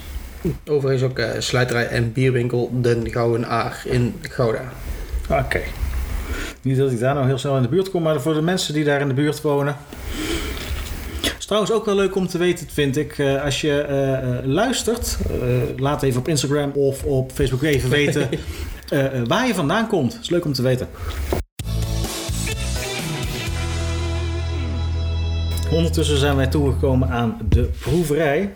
[0.67, 4.71] Overigens ook eh slijterij en bierwinkel Den Gouden Aar in Gouda.
[5.29, 5.61] Oké.
[6.61, 8.73] Niet dat ik daar nou heel snel in de buurt kom, maar voor de mensen
[8.73, 9.75] die daar in de buurt wonen.
[11.45, 13.17] Is trouwens ook wel leuk om te weten, vind ik.
[13.17, 15.17] eh, als je eh, eh, luistert,
[15.77, 18.29] laat even op Instagram of op Facebook even weten
[19.27, 20.17] waar je vandaan komt.
[20.21, 20.87] is leuk om te weten.
[25.71, 28.53] Ondertussen zijn wij toegekomen aan de proeverij.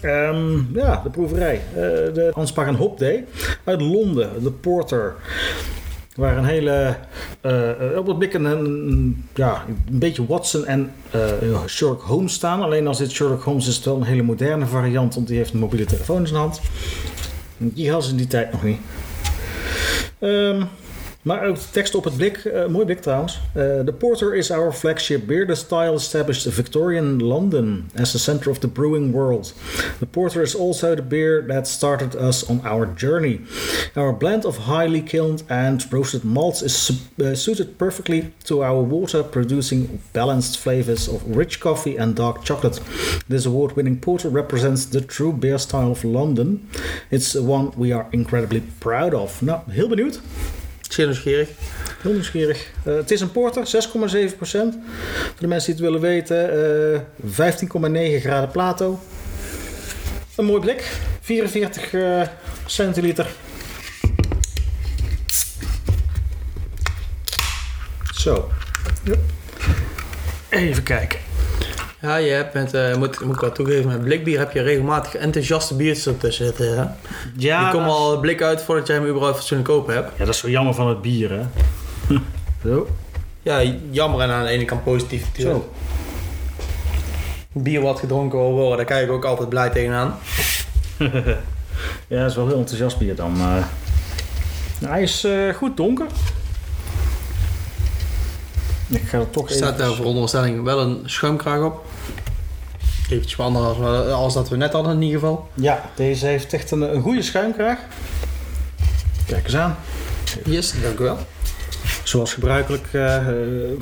[0.00, 1.60] Ehm, ja, de proeverij.
[1.74, 1.80] Eh,
[2.14, 3.24] de en Hop Day
[3.64, 5.14] uit Londen, de Porter.
[6.18, 6.96] Waar een hele.
[7.40, 12.62] eh, op het blik een, ja, een beetje Watson en eh, Sherlock Holmes staan.
[12.62, 15.52] Alleen als dit Sherlock Holmes is, het wel een hele moderne variant, want die heeft
[15.52, 16.60] een mobiele telefoon in zijn hand.
[17.56, 18.80] Die hadden ze in die tijd nog niet.
[20.18, 20.62] Ehm,
[21.28, 23.40] maar ook de tekst op het blik, eh, mooi blik trouwens.
[23.52, 25.46] Eh, the Porter is our flagship beer.
[25.46, 29.54] The style established Victorian London as the center of the brewing world.
[29.98, 33.40] The Porter is also the beer that started us on our journey.
[33.94, 39.22] Our blend of highly kilned and roasted malts is uh, suited perfectly to our water,
[39.22, 42.80] producing balanced flavors of rich coffee and dark chocolate.
[43.28, 46.68] This award-winning porter represents the true beer style of London.
[47.10, 49.42] It's one we are incredibly proud of.
[49.42, 50.20] Nou, heel benieuwd.
[50.88, 51.48] Zeer nieuwsgierig.
[52.02, 52.66] Heel nieuwsgierig.
[52.84, 54.74] Eh, het is een porter, 6,7%.
[55.14, 56.50] Voor de mensen die het willen weten,
[56.94, 59.00] eh 15,9 graden plato.
[60.36, 62.22] Een mooi blik, 44 eh,
[62.66, 63.26] centiliter.
[68.14, 68.50] Zo.
[70.48, 71.27] Even kijken.
[72.00, 75.14] Ja, je hebt met, eh, moet, moet ik wel toegeven, met blikbier heb je regelmatig
[75.14, 76.78] enthousiaste biertjes ertussen zitten.
[76.78, 76.84] Hè?
[77.36, 80.10] Ja, die komen al blik uit voordat jij hem überhaupt fatsoenlijk kopen hebt.
[80.16, 81.42] ja, dat is zo jammer van het bier, hè.
[82.68, 82.88] Zo.
[83.42, 85.58] Ja, jammer en aan de ene kant positief natuurlijk.
[85.58, 85.72] Zo.
[87.52, 90.18] Bier wat gedronken wil worden, daar kijk ik ook altijd blij tegenaan.
[92.06, 93.32] Ja, dat is wel heel enthousiast bier dan.
[93.36, 93.68] Maar...
[94.78, 96.06] Nou, hij is eh, goed donker.
[98.88, 99.96] Ik ga er toch staat daar even...
[99.96, 101.84] voor onderstelling wel een schuimkraag op.
[103.10, 103.78] Eventjes wat anders
[104.10, 105.48] als, dat we net hadden in ieder geval.
[105.54, 107.78] Ja, deze heeft echt een, een goede schuimkraag.
[109.26, 109.76] Kijk eens aan.
[110.44, 111.18] Yes, dank u wel.
[112.02, 113.26] Zoals gebruikelijk eh,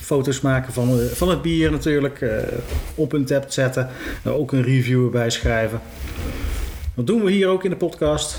[0.00, 2.20] foto's maken van, eh, van het bier natuurlijk.
[2.20, 2.30] eh,
[2.94, 3.88] op een tab zetten.
[4.24, 5.80] Ook een review erbij schrijven.
[6.94, 8.38] Dat doen we hier ook in de podcast.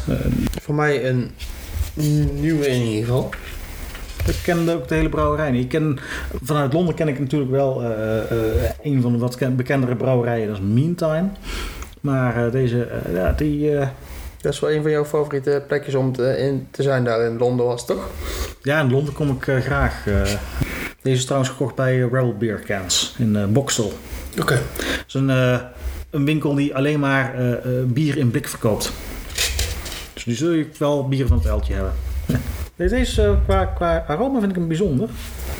[0.61, 1.31] Voor mij een
[2.39, 3.29] nieuwe in ieder geval.
[4.27, 5.63] Ik ken ook de hele brouwerij niet.
[5.63, 5.99] Ik ken,
[6.43, 8.37] vanuit Londen ken ik natuurlijk wel eh, eh,
[8.83, 10.47] een van de wat ken- bekendere brouwerijen.
[10.47, 11.27] Dat is Meantime.
[12.01, 13.77] Maar eh, deze, ja, die...
[13.77, 13.87] eh,
[14.41, 17.37] Dat is wel een van jouw favoriete plekjes om te, in te zijn daar in
[17.37, 18.09] Londen was, toch?
[18.61, 20.07] Ja, in Londen kom ik graag.
[20.07, 20.21] eh.
[21.01, 23.93] deze is trouwens gekocht bij Rebel Beer Cans in Boxel.
[24.41, 24.53] Oké.
[24.77, 25.59] Dat is een, eh,
[26.09, 28.91] een winkel die alleen maar eh, eh, bier in blik verkoopt.
[30.13, 31.93] Dus die zul je wel bier van het uiltje hebben.
[32.77, 35.09] Deze is eh, qua, qua aroma vind ik hem bijzonder.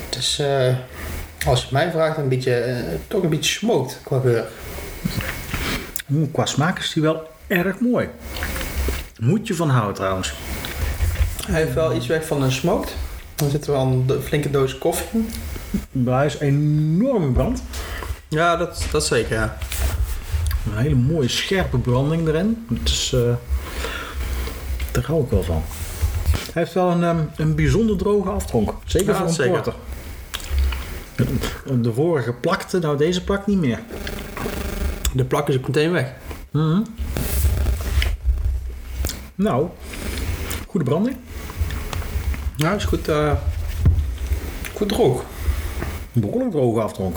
[0.04, 0.74] Het is, eh,
[1.46, 4.44] als je mij vraagt, een beetje, eh, toch een beetje smoked qua geur.
[6.32, 8.08] Qua smaak is die wel erg mooi.
[9.20, 10.34] Moet je van houden trouwens.
[11.46, 12.94] Hij heeft wel iets weg van een smoked.
[13.34, 15.26] Dan zit er wel een flinke doos koffie
[15.92, 16.08] in.
[16.08, 17.62] Hij is enorm brand.
[18.28, 19.58] Ja, dat, dat zeker, ja.
[20.66, 22.66] Een hele mooie scherpe branding erin.
[22.78, 23.34] Het is, eh,
[24.92, 25.62] daar hou ik wel van.
[26.58, 28.72] Hij heeft wel een, ehm, een bijzonder droge afdronk.
[28.84, 29.52] Zeker Ja, voor een zeker.
[29.52, 29.74] porter.
[31.82, 33.78] De vorige plakte, nou deze plakt niet meer.
[35.14, 36.12] De plak is ook meteen weg.
[36.50, 36.80] Mhm.
[39.34, 39.68] Nou,
[40.66, 41.16] goede branding.
[42.56, 43.32] Ja, is goed, eh,
[44.74, 45.24] goed droog.
[46.14, 47.16] Een behoorlijk droge afdronk.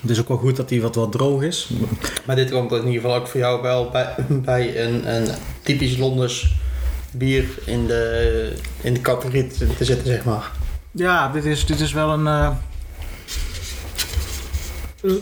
[0.00, 1.70] Het is ook wel goed dat hij wat, wat droog is.
[2.24, 5.28] Maar dit komt in ieder geval ook voor jou wel bij, bij een, een
[5.62, 6.64] typisch Londens
[7.18, 10.50] bier in de, in de categorie te, te zitten, zeg maar.
[10.90, 12.26] Ja, dit is, dit is wel een.
[12.26, 12.50] eh,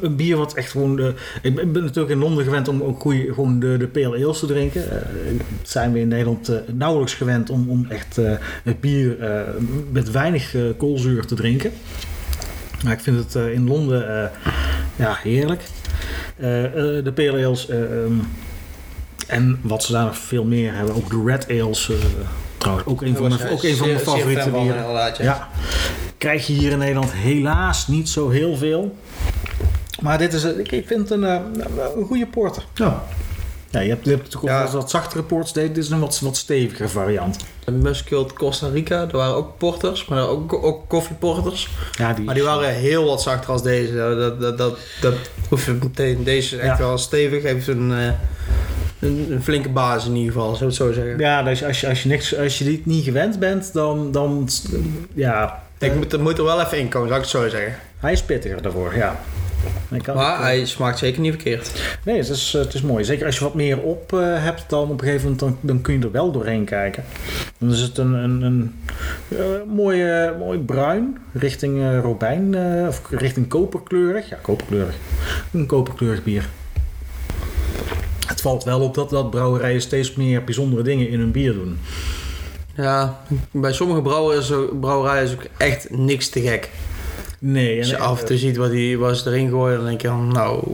[0.01, 0.99] een, bier wat echt gewoon...
[0.99, 1.07] eh,
[1.43, 4.91] ik ben natuurlijk in Londen gewend om ook goeie, gewoon de, de pale te drinken.
[4.91, 4.97] Eh,
[5.63, 8.17] zijn we in Nederland eh, nauwelijks gewend om, om echt
[8.63, 9.17] het bier
[9.91, 11.73] met weinig koolzuur te drinken.
[12.85, 14.31] Maar ik vind het in Londen
[14.97, 15.63] ja, heerlijk.
[16.37, 18.13] De pale eh, ehm,
[19.27, 21.91] en wat ze daar nog veel meer hebben, ook de red ales...
[21.91, 21.97] eh,
[22.59, 25.15] trouwens, ook een van mijn, ook een van mijn favoriete bieren.
[25.19, 25.49] Ja.
[26.19, 28.97] Krijg je hier in Nederland helaas niet zo heel veel.
[30.01, 31.39] Maar dit is, ik, ik vind het een, eh,
[31.97, 32.65] een goede porter.
[32.75, 33.05] Ja.
[33.71, 34.77] Ja, je hebt, je hebt natuurlijk ook Ja.
[34.77, 35.53] wat zachtere ports.
[35.53, 37.37] Dit is een wat, wat stevige variant.
[37.65, 41.69] De Muscult Costa Rica, er waren ook porters, maar ook, ook koffieporters.
[41.93, 43.95] Ja, die, Maar die waren heel wat zachter als deze.
[43.95, 45.15] Dat, dat, dat, dat
[45.49, 46.25] proef je meteen.
[46.25, 46.85] Deze is echt Ja.
[46.85, 47.43] wel stevig.
[47.43, 48.09] Heeft een, eh,
[49.05, 51.19] een, een flinke basis in ieder geval, zou ik het zo zeggen.
[51.19, 54.49] Ja, dus als je, als je, niks, als je dit niet gewend bent, dan, dan
[55.15, 57.75] ja, Ik moet, er moet er wel even in komen, zou ik het zo zeggen.
[57.99, 59.21] hij is pittiger daarvoor, ja.
[59.89, 61.99] Maar het, eh, hij smaakt zeker niet verkeerd.
[62.05, 63.05] Nee, het is, het is mooi.
[63.05, 65.81] Zeker als je wat meer op eh, hebt, dan op een gegeven moment dan, dan
[65.81, 67.05] kun je er wel doorheen kijken.
[67.59, 68.75] Dan is het een, een, een
[69.29, 72.57] eh, mooie, mooi bruin, richting robijn,
[72.89, 74.29] of richting koperkleurig.
[74.29, 74.95] Ja, koperkleurig.
[75.53, 76.49] Een koperkleurig bier.
[78.45, 81.79] Het valt wel op dat, dat brouwerijen steeds meer bijzondere dingen in hun bier doen.
[82.77, 86.71] Ja, bij sommige brouwerijen is, ook- brouwerijen is ook echt niks te gek.
[87.39, 90.29] Nee, Als je af en toe ziet wat, ze erin gooien, dan denk je van,
[90.29, 90.65] nou,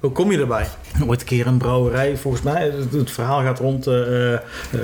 [0.00, 0.66] hoe kom je erbij?
[1.06, 4.40] Ooit een keer een brouwerij, volgens mij, het, het verhaal gaat rond eh, eh,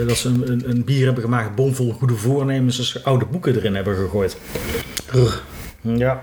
[0.07, 3.57] dat ze een, een, een bier hebben gemaakt bomvol goede voornemens, dus ze oude boeken
[3.57, 4.37] erin hebben gegooid.
[5.81, 6.21] Ja,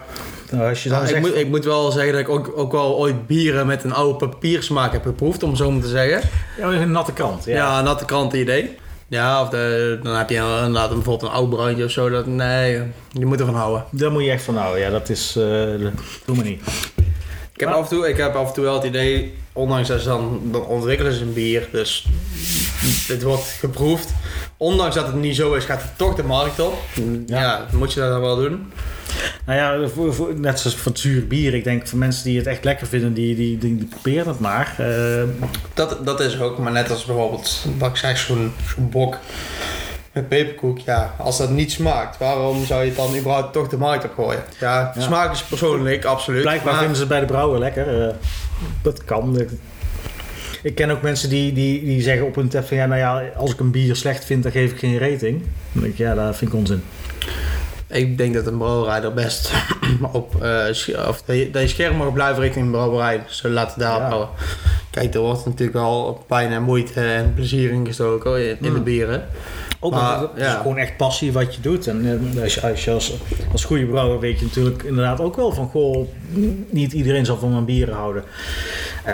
[0.52, 2.72] nou, als je dan Ja, ik, moet, ik moet wel zeggen dat ik ook, ook
[2.72, 6.30] wel ooit bieren met een oude papiersmaak heb geproefd, om zo maar te zeggen.
[6.58, 7.46] Ja, een natte krant.
[7.46, 7.54] Ja.
[7.56, 8.78] Ja, natte kranten idee.
[9.08, 12.10] Ja, of de, dan heb je inderdaad een, bijvoorbeeld een oud bruintje of zo.
[12.10, 12.82] Dat, nee,
[13.12, 13.84] je moet ervan houden.
[13.92, 14.82] Daar moet je echt van houden.
[14.82, 15.28] Ja, dat is...
[15.30, 15.92] eh de-
[16.26, 16.62] doe maar niet.
[17.54, 19.88] Ik heb, Maar- af en toe, ik heb af en toe wel het idee, ondanks
[19.88, 22.06] dat ze dan, dan ontwikkelen ze een bier, dus
[23.08, 24.10] dit wordt geproefd.
[24.58, 26.74] Ondanks dat het niet zo is, gaat het toch de markt op.
[27.26, 27.40] Ja.
[27.42, 28.72] Ja, moet je dat dan wel doen.
[29.48, 31.54] Nou ja, voor, voor- net zoals voor het zuur bier.
[31.54, 34.40] Ik denk voor mensen die het echt lekker vinden, die, die, die, die proberen het
[34.40, 34.76] maar.
[34.78, 35.24] Eh,
[35.74, 39.18] Dat, dat is ook, maar net als bijvoorbeeld, wat ik zeg, zo'n bok
[40.12, 40.80] met peperkoek.
[40.80, 44.14] Ja, als dat niet smaakt, waarom zou je het dan überhaupt toch de markt op
[44.16, 44.44] gooien?
[44.60, 45.02] Ja, Ja.
[45.02, 46.42] smaak is persoonlijk, absoluut.
[46.42, 48.02] blijkbaar maar- vinden ze het bij de brouwer lekker.
[48.08, 48.14] Eh,
[48.82, 49.40] dat kan.
[50.64, 52.78] Ik- ken ook mensen die, die, die zeggen op hun tap van...
[52.78, 55.42] Ja, nou ja, als ik een bier slecht vind, dan geef ik geen rating.
[55.72, 56.84] Dan denk ik, ja, dat vind ik onzin.
[57.90, 59.52] Ik denk dat een brouwerij er best
[60.12, 63.22] op, eh, of dat je, scherm mag blijven richting een brouwerij.
[63.42, 64.00] We laten Ja.
[64.00, 64.28] houden.
[64.90, 68.70] Kijk, er wordt natuurlijk wel pijn en moeite en plezier in gestoken hoor, in, de
[68.70, 68.84] Mm.
[68.84, 69.26] bieren.
[69.80, 71.88] Ook Maar, het is gewoon echt passie wat je doet.
[71.88, 73.14] En eh, als je als, je als,
[73.52, 75.68] als goede brouwer weet je natuurlijk inderdaad ook wel van...
[75.70, 76.08] Goh,
[76.70, 78.24] niet iedereen zal van mijn bieren houden.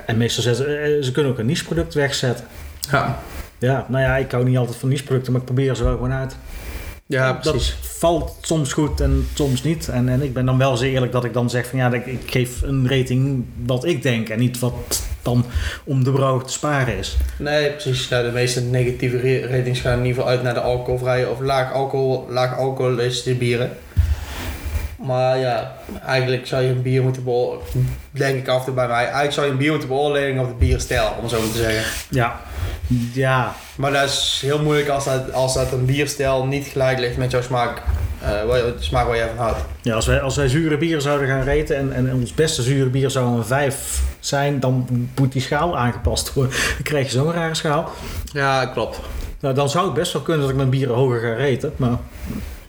[0.06, 2.46] En meestal zetten eh, ze kunnen ook een niche product wegzetten.
[2.92, 3.20] Ja,
[3.58, 5.94] Ja, nou ja, ik hou niet altijd van niche producten, maar ik probeer ze wel
[5.94, 6.36] gewoon uit.
[7.06, 7.70] Ja precies.
[7.70, 9.88] Dat valt soms goed en soms niet.
[9.88, 12.06] En, en ik ben dan wel zeer eerlijk dat ik dan zeg van ja, ik,
[12.06, 15.46] ik geef een rating wat ik denk en niet wat dan
[15.84, 17.18] om de brouwer te sparen is.
[17.38, 18.10] Nee, precies.
[18.10, 21.74] Nou, de meeste negatieve ratings gaan in ieder geval uit naar de alcoholvrije of laag
[21.74, 23.78] alcohol, laag alcoholische bieren.
[24.98, 28.88] Maar ja, eigenlijk zou je een bier moeten beoordelen, denk ik af en toe bij
[28.88, 31.58] mij, eigenlijk zou je een bier moeten beoordelen op de bierstijl, om zo maar te
[31.58, 31.84] zeggen.
[32.10, 32.42] Ja,
[33.14, 37.18] ja, Maar dat is heel moeilijk als dat, als dat een bierstijl niet gelijk ligt
[37.18, 37.82] met jouw smaak,
[38.22, 39.60] eh, je, de smaak waar van houdt.
[39.82, 42.90] ja als, wij, als wij zure bier zouden gaan reten en, en ons beste zure
[42.90, 44.88] bier zou een 5 zijn, dan
[45.20, 46.54] moet die schaal aangepast worden.
[46.74, 47.92] Dan krijg je zo'n rare schaal.
[48.32, 49.00] Ja, klopt.
[49.40, 51.98] Nou, dan zou het best wel kunnen dat ik mijn bieren hoger ga reten, maar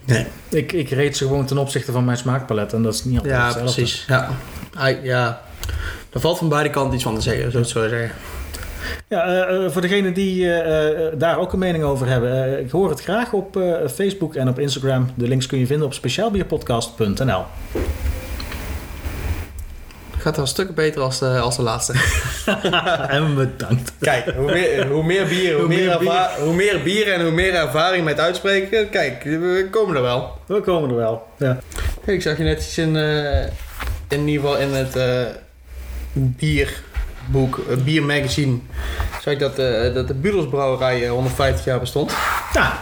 [0.07, 0.27] Nee.
[0.49, 3.35] ik, ik reed ze gewoon ten opzichte van mijn smaakpalet en dat is niet altijd
[3.35, 3.73] Ja, hetzelfde.
[3.75, 4.05] precies.
[4.09, 4.29] Ja.
[4.75, 5.41] Ai- ja.
[6.13, 8.11] Er valt van beide kanten iets van te zeggen, zo zou ik zeggen.
[9.09, 12.59] Ja, eh, eh, voor degenen die eh, eh, daar ook een mening over hebben, eh,
[12.65, 15.11] ik hoor het graag op eh, Facebook en op Instagram.
[15.15, 17.43] De links kun je vinden op speciaalbierpodcast.nl.
[20.19, 21.93] Gaat wel stukken beter als de, als de laatste.
[23.09, 23.93] en bedankt.
[24.01, 27.31] Kijk, hoe meer, hoe meer bier, hoe, Hoe meer, erva- hoe meer bier en hoe
[27.31, 28.91] meer ervaring met uitspreken.
[28.91, 30.39] Kijk, we komen er wel.
[30.47, 31.27] We komen er wel.
[31.39, 31.59] Ja.
[32.05, 33.41] Ik zag je net iets in, eh,
[34.09, 35.23] in ieder geval in het eh,
[37.31, 38.59] bierboek, uh, biermagazine.
[39.23, 42.13] Zag ik dat, eh, dat de Budelsbrouwerij eh, 150 jaar bestond.
[42.53, 42.79] Ja.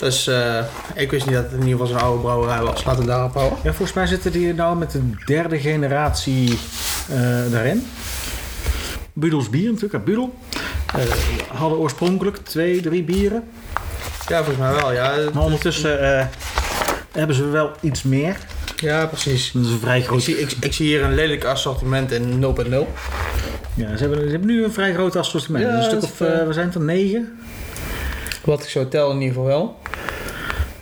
[0.00, 2.84] Dus eh, ik wist niet dat het in ieder geval zo'n oude brouwerij was.
[2.84, 3.58] Laten we daarop houden.
[3.62, 6.58] ja, volgens mij zitten die nou met de derde generatie
[7.08, 7.18] eh,
[7.50, 7.86] daarin.
[9.12, 10.34] Budels bier natuurlijk, uit Budel.
[10.86, 11.02] Eh,
[11.48, 13.44] hadden oorspronkelijk twee, drie bieren.
[14.26, 14.92] Ja, volgens mij wel.
[14.92, 16.26] Ja, Maar ondertussen eh,
[17.12, 18.36] hebben ze wel iets meer.
[18.76, 19.52] Ja, precies.
[19.52, 20.22] Dat is een vrij Ik groot...
[20.22, 22.76] zie, ik, ik zie hier een lelijk assortiment in 0.0.
[23.74, 25.64] Ja, ze hebben, ze hebben nu een vrij groot assortiment.
[25.64, 27.38] Ja, een stuk dat of, eh, eh, we zijn het er negen.
[28.44, 29.76] Wat ik zo tel in ieder geval wel.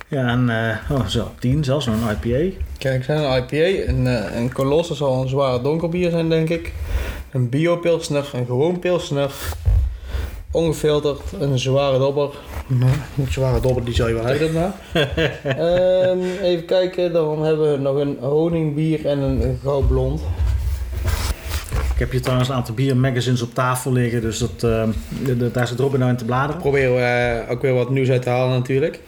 [0.07, 2.55] Ja, en eh, oh, zo, tien zelfs, een IPA.
[2.77, 4.05] Kijk, zijn een IPA, een,
[4.37, 6.73] een Colossus zal een zware donkerbier zijn, denk ik.
[7.31, 9.31] Een biopilsner, een gewoon pilsner.
[10.51, 12.29] Ongefilterd, een zware dobber.
[12.67, 14.53] Nou, een zware dobber, die zou je wel hebben.
[15.43, 20.21] Ehm, even kijken, dan hebben we nog een honingbier en een goudblond.
[21.99, 24.91] Ik heb hier trouwens een aantal biermagazines op tafel liggen, dus dat, de-
[25.37, 26.61] de- daar zit Robin nou in te bladeren.
[26.61, 28.99] Proberen we eh, ook weer wat nieuws uit te halen natuurlijk.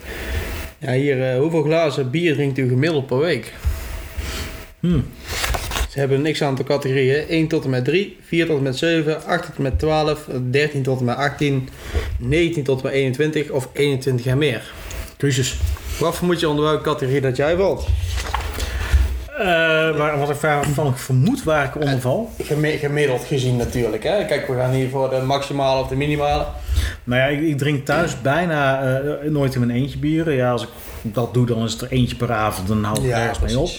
[0.78, 3.54] Ja, hier, eh, hoeveel glazen bier drinkt u gemiddeld per week?
[4.80, 5.06] Hmm.
[5.90, 7.24] Ze hebben een x-aantal categorieën.
[7.30, 10.28] 1 tot en met 3, 4 tot en met 7, 8 tot en met 12,
[10.52, 11.70] 13 tot en met 18,
[12.18, 14.72] 19 tot en met 21 of 21 en meer.
[15.18, 15.58] Keuzes.
[16.00, 17.88] Wat vermoed je onder welke categorie dat jij valt?
[19.42, 22.30] Eh, waar, wat ik waarvan ik vermoed waar ik onder val.
[22.44, 24.04] Gemi- Gemiddeld gezien natuurlijk.
[24.04, 24.26] Hè?
[24.26, 26.46] Kijk, we gaan hier voor de maximale of de minimale.
[27.04, 30.34] Nou ja, ik, ik drink thuis bijna eh, nooit in mijn eentje bieren.
[30.34, 30.70] Ja, als ik
[31.02, 32.68] dat doe, dan is het er eentje per avond.
[32.68, 33.70] Dan hou ik er ergens mee op.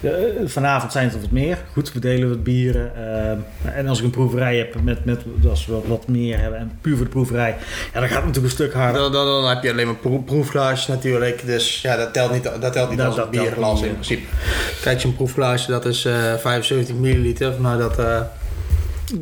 [0.00, 0.10] Eh,
[0.44, 1.58] vanavond zijn het er wat meer.
[1.72, 2.90] Goed, we delen wat bieren.
[2.96, 6.58] eh, en als ik een proeverij heb met, met als we wat, wat meer hebben
[6.58, 7.56] en puur voor de proeverij,
[7.94, 9.00] ja, dan gaat het natuurlijk een stuk harder.
[9.02, 11.46] Dan, dan, dan heb je alleen maar proefglaasjes natuurlijk.
[11.46, 14.22] Dus ja, dat telt niet, dat telt niet Dat- als dat een bierglas in principe.
[14.82, 17.52] Kijk, zo'n proefglaasje dat is eh 75 milliliter.
[17.60, 18.20] Nou, dat eh,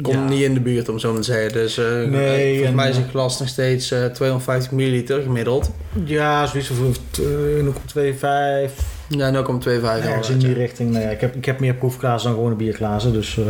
[0.03, 0.29] komt Ja.
[0.29, 1.53] niet in de buurt om zo maar te zeggen.
[1.53, 5.70] Dus eh, Nee, volgens en- mij is een glas nog steeds eh 250 milliliter gemiddeld.
[6.05, 8.73] Ja, zoiets van uh, 0,25.
[9.09, 10.90] Ja, 0,25 Ergens in die richting.
[10.90, 13.12] Nou ja, ik, heb, ik heb meer proefglazen dan gewone bierglazen.
[13.12, 13.44] Dus eh,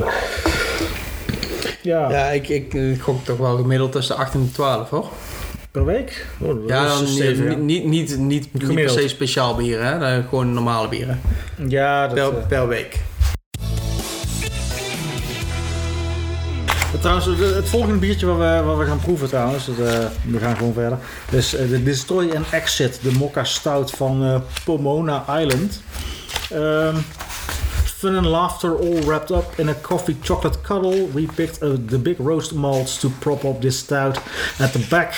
[1.82, 4.90] ja, Ja, ik, ik, ik gok toch wel gemiddeld tussen de 8 en de 12
[4.90, 5.08] hoor.
[5.70, 6.26] per week.
[6.40, 9.98] Oh, Ja, niet, niet, niet, niet, per se speciaal bieren, hè?
[9.98, 11.20] Dan gewoon normale bieren.
[11.68, 12.98] Ja, dat, Per, eh, per week.
[17.04, 19.74] Trouwens, het- volgende biertje wat we, wat we gaan proeven trouwens, eh,
[20.24, 20.98] we gaan gewoon verder,
[21.30, 25.82] is eh, de Destroy and Exit, de Mokka Stout van eh, Pomona Island.
[26.50, 26.96] Ehm,
[27.84, 31.08] fun and laughter all wrapped up in a coffee chocolate cuddle.
[31.12, 34.20] We picked the big roast malts to prop up this stout
[34.58, 35.14] at the back.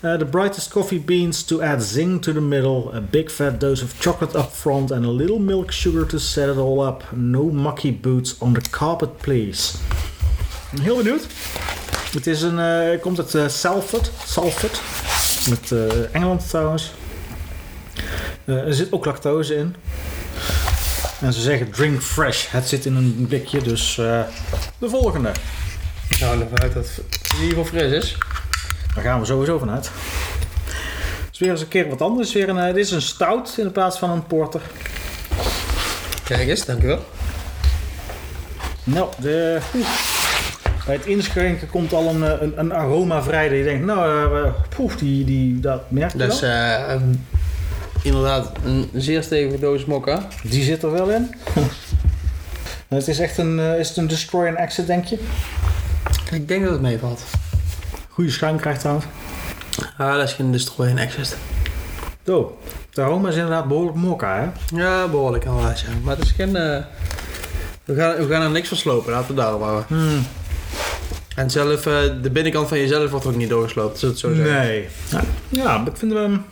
[0.00, 2.90] The brightest coffee beans to add zing to the middle.
[2.94, 6.48] A big fat dose of chocolate up front and a little milk sugar to set
[6.48, 7.02] it all up.
[7.12, 9.72] No mucky boots on the carpet, please.
[10.80, 11.26] Heel benieuwd.
[12.12, 14.10] Het is een, eh, komt uit eh, Salford.
[14.26, 14.80] Salford.
[15.48, 16.92] Met eh, Engeland trouwens.
[18.44, 19.76] Er zit ook lactose in.
[21.20, 22.46] En ze zeggen drink fresh.
[22.50, 23.94] Het zit in een blikje, dus
[24.78, 25.30] de volgende.
[26.20, 28.16] Nou, ervan uit dat het in ieder geval fris is.
[28.94, 29.90] Daar gaan we sowieso vanuit.
[30.64, 32.32] Het is weer eens een keer wat anders.
[32.32, 34.60] Weer een, dit is een stout in plaats van een porter.
[36.24, 37.04] Kijk eens, dankjewel.
[38.84, 40.13] Nou, de, oeh.
[40.86, 43.48] Bij het inschenken komt al een, eh, een, een aroma vrij.
[43.48, 46.26] Dat je denkt, nou, eh, poef, die, die, dat merk je wel.
[46.28, 47.26] is een-
[48.02, 50.28] inderdaad een zeer stevige doos mokka.
[50.42, 51.34] Die zit er wel in.
[52.88, 55.18] het is echt een, is het een destroy and exit, denk je?
[56.32, 57.22] Ik denk dat het meevalt.
[58.08, 59.06] Goede schuim krijgt trouwens.
[59.98, 61.36] Ah, dat is geen destroy en exit.
[62.26, 62.58] Zo,
[62.90, 64.76] de aroma is inderdaad behoorlijk mokka, hè?
[64.76, 65.86] Ja, behoorlijk inderdaad, ja.
[66.02, 66.52] Maar het is geen...
[66.52, 69.84] we, gaan, we gaan er niks van slopen, laten we daarop houden.
[69.88, 70.26] Hmm,
[71.34, 74.54] En zelf, eh, de binnenkant van jezelf wordt ook niet doorgesloopt, zullen het zo zeggen.
[74.54, 74.88] nee.
[75.08, 76.44] Ja, ja, ik vind hem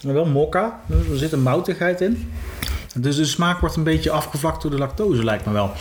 [0.00, 0.80] wel mokka.
[1.10, 2.32] Er zit een moutigheid in.
[2.94, 5.72] Dus de smaak wordt een beetje afgevlakt door de lactose, lijkt me wel.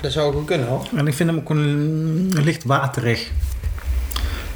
[0.00, 0.86] Dat zou goed kunnen hoor.
[0.96, 3.30] En ik vind hem ook een, licht waterig.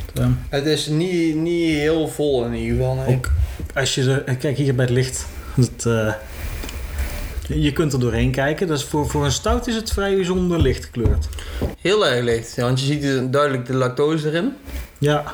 [0.06, 3.16] Het, eh, Het is niet, niet heel vol in ieder geval, nee.
[3.16, 3.30] Ook
[3.74, 5.26] als je er, kijk hier bij het licht.
[5.54, 6.12] Het, eh,
[7.48, 8.66] je kunt er doorheen kijken.
[8.66, 11.28] Dus voor, voor een stout is het vrij bijzonder licht gekleurd.
[11.80, 14.52] Heel erg licht, ja, want je ziet er duidelijk de lactose erin.
[14.98, 15.24] Ja,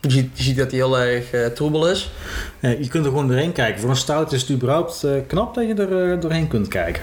[0.00, 2.10] Je ziet, je ziet dat hij heel erg eh, troebel is.
[2.60, 3.80] eh, je kunt er gewoon doorheen kijken.
[3.80, 7.02] Voor een stout is het überhaupt eh, knap dat je er eh, doorheen kunt kijken.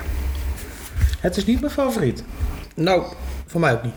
[1.19, 2.23] Het is niet mijn favoriet.
[2.75, 3.03] Nou,
[3.47, 3.93] voor mij ook niet.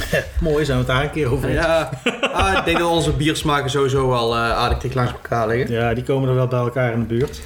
[0.40, 1.58] Mooi, zijn we het daar een keer over eens.
[1.64, 1.90] Ja,
[2.32, 5.74] ah, ik denk dat onze biersmaken sowieso wel eh, aardig dicht langs elkaar liggen.
[5.74, 7.40] Ja, die komen er wel bij elkaar in de buurt.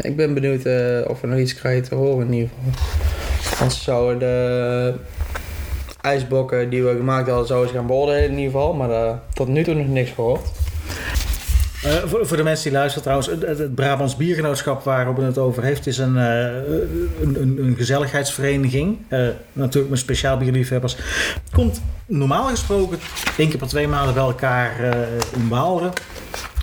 [0.00, 2.50] Ik ben benieuwd eh, of we nog iets krijgen te horen in ieder
[3.42, 3.70] geval.
[3.70, 4.94] Ze zouden de
[6.00, 8.72] ijsblokken die we gemaakt hadden, zouden gaan beoordelen in ieder geval.
[8.72, 10.40] Maar eh, tot nu toe nog niks gehoord.
[11.82, 15.62] Eh, voor, voor de mensen die luisteren trouwens, het, Brabants Biergenootschap waar Robin het over
[15.62, 18.98] heeft, is een, een, een, gezelligheidsvereniging.
[19.52, 20.96] Natuurlijk met speciaal bierliefhebbers.
[21.52, 22.98] Komt normaal gesproken
[23.36, 24.72] één keer per twee maanden bij elkaar
[25.34, 25.90] in Waalre.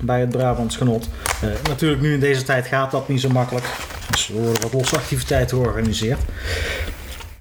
[0.01, 1.09] Bij het Brabants Genot.
[1.41, 3.65] Eh, natuurlijk nu in deze tijd gaat dat niet zo makkelijk.
[4.11, 6.19] Dus er worden wat losse activiteiten georganiseerd.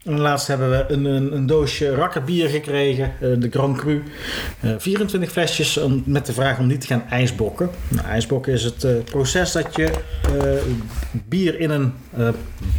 [0.05, 4.03] En laatst hebben we een, een, een doosje rakkerbier gekregen, eh, de Grand Cru.
[4.61, 7.71] Eh, 24 flesjes om- met de vraag om niet te gaan ijsbokken.
[7.89, 9.93] Nou, ijsbokken is het eh, proces dat je eh,
[11.13, 12.29] bier in een eh,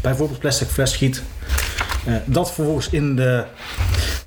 [0.01, 1.24] bijvoorbeeld plastic fles giet.
[2.05, 3.43] Eh, dat vervolgens in de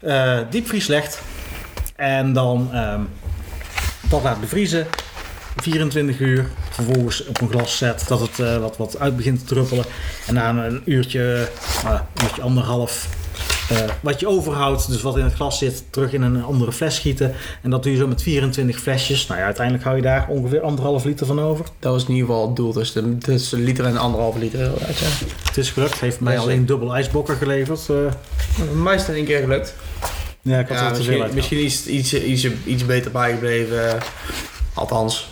[0.01, 1.20] eh, diepvries legt.
[1.97, 3.01] En dan ehm,
[4.09, 4.86] dat laat bevriezen.
[5.57, 6.47] 24 uur.
[6.84, 9.84] Vervolgens op een glas zet dat het eh, wat, wat uit begint te druppelen.
[10.26, 11.48] En na een uurtje,
[11.84, 13.08] uh, een uurtje anderhalf.
[13.70, 16.98] eh, wat je overhoudt, dus wat in het glas zit, terug in een andere fles
[16.98, 17.34] gieten.
[17.62, 19.26] En dat doe je zo met 24 flesjes.
[19.26, 21.64] Nou ja, uiteindelijk hou je daar ongeveer anderhalf liter van over.
[21.78, 22.72] Dat was in ieder geval het doel.
[22.72, 24.58] Dus de, een liter en anderhalf liter.
[24.86, 25.04] Weet je.
[25.46, 26.00] Het is gelukt.
[26.00, 27.80] Heeft mij Dus, alleen dubbel ijsbokken geleverd.
[27.88, 27.96] eh.
[28.82, 29.74] Mij is het één keer gelukt.
[30.42, 31.34] ja, ik had Ja, er te veel misschien, uit.
[31.34, 33.98] misschien iets, iets, iets, iets beter bijgebleven.
[34.74, 35.28] Althans,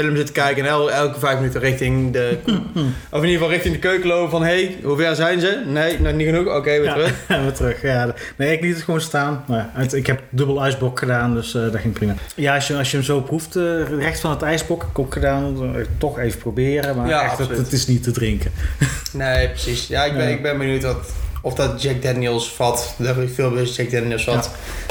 [0.00, 2.38] film zitten kijken en el- elke vijf minuten richting de...
[3.10, 4.42] of in ieder geval richting de keuken lopen van...
[4.44, 5.62] Hé, hey, hoe ver zijn ze?
[5.66, 6.46] Nee, nog niet genoeg?
[6.56, 7.14] Oké, weer Ja, terug.
[7.42, 7.82] weer terug.
[7.82, 8.14] Ja.
[8.36, 9.44] Nee, ik liet het gewoon staan.
[9.48, 12.14] Maar ja, ik heb dubbel ijsbok gedaan, dus eh, dat ging prima.
[12.34, 13.62] Ja, als je, als je hem zo proeft, eh,
[13.98, 15.74] recht van het ijsbok, ik ook gedaan.
[15.76, 18.50] eh, toch even proberen, maar Ja, echt, het, het is niet te drinken.
[19.12, 19.86] Nee, precies.
[19.86, 21.10] Ja, ik ben, ik ben benieuwd wat,
[21.42, 22.94] of dat Jack Daniels vat.
[23.02, 24.50] Heb ik veel Jack Daniels vat.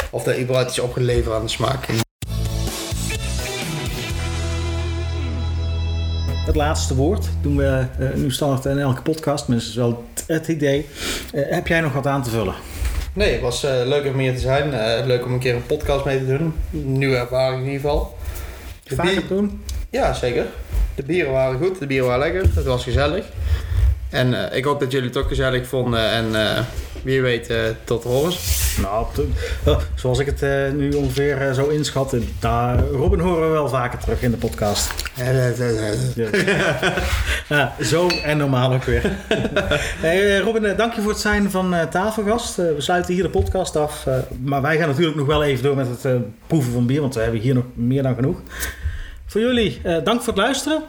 [0.10, 1.86] Of dat überhaupt iets opgeleverd aan de smaak.
[6.54, 9.48] Het laatste woord doen we eh, nu standaard in elke podcast.
[9.48, 10.88] Minstens wel het, idee.
[11.34, 12.54] Eh, heb jij nog wat aan te vullen?
[13.14, 14.70] Nee, het was eh, leuk om hier te zijn.
[15.08, 16.54] Leuk om een keer een podcast mee te doen.
[16.70, 18.18] Nieuwe ervaring in ieder geval.
[18.84, 19.64] De Vaker bier- doen?
[19.90, 20.46] Ja, zeker.
[20.96, 23.26] De bieren waren goed, de bieren waren lekker, het was gezellig.
[24.10, 26.32] En ik hoop dat jullie het ook gezellig vonden en
[27.04, 28.63] wie weet eh, tot horens.
[28.82, 29.06] Nou,
[29.96, 34.00] zoals ik het eh, nu ongeveer eh, zo inschat, daar, Robin horen we wel vaker
[34.00, 34.94] terug in de podcast.
[37.50, 37.74] Ja.
[37.82, 39.02] zo en normaal ook weer.
[40.06, 42.56] hey, eh, Robin, dank je voor het zijn van eh, tafelgast.
[42.56, 44.08] We sluiten hier de podcast af.
[44.44, 46.16] maar wij gaan natuurlijk nog wel even door met het eh,
[46.48, 48.38] proeven van bier, want we hebben hier nog meer dan genoeg.
[49.26, 50.84] Voor jullie, eh, dank voor het luisteren.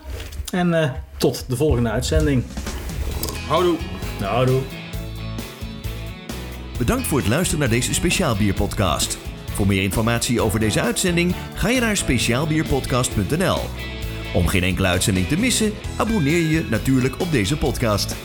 [0.53, 2.45] En eh, tot de volgende uitzending.
[3.49, 3.76] Houdoe.
[4.20, 4.84] Nou, doe.
[6.79, 9.18] Bedankt voor het luisteren naar deze speciaalbierpodcast.
[9.53, 13.59] Voor meer informatie over deze uitzending ga je naar speciaalbierpodcast.nl.
[14.35, 18.16] Om geen enkele uitzending te missen, abonneer je natuurlijk op deze podcast.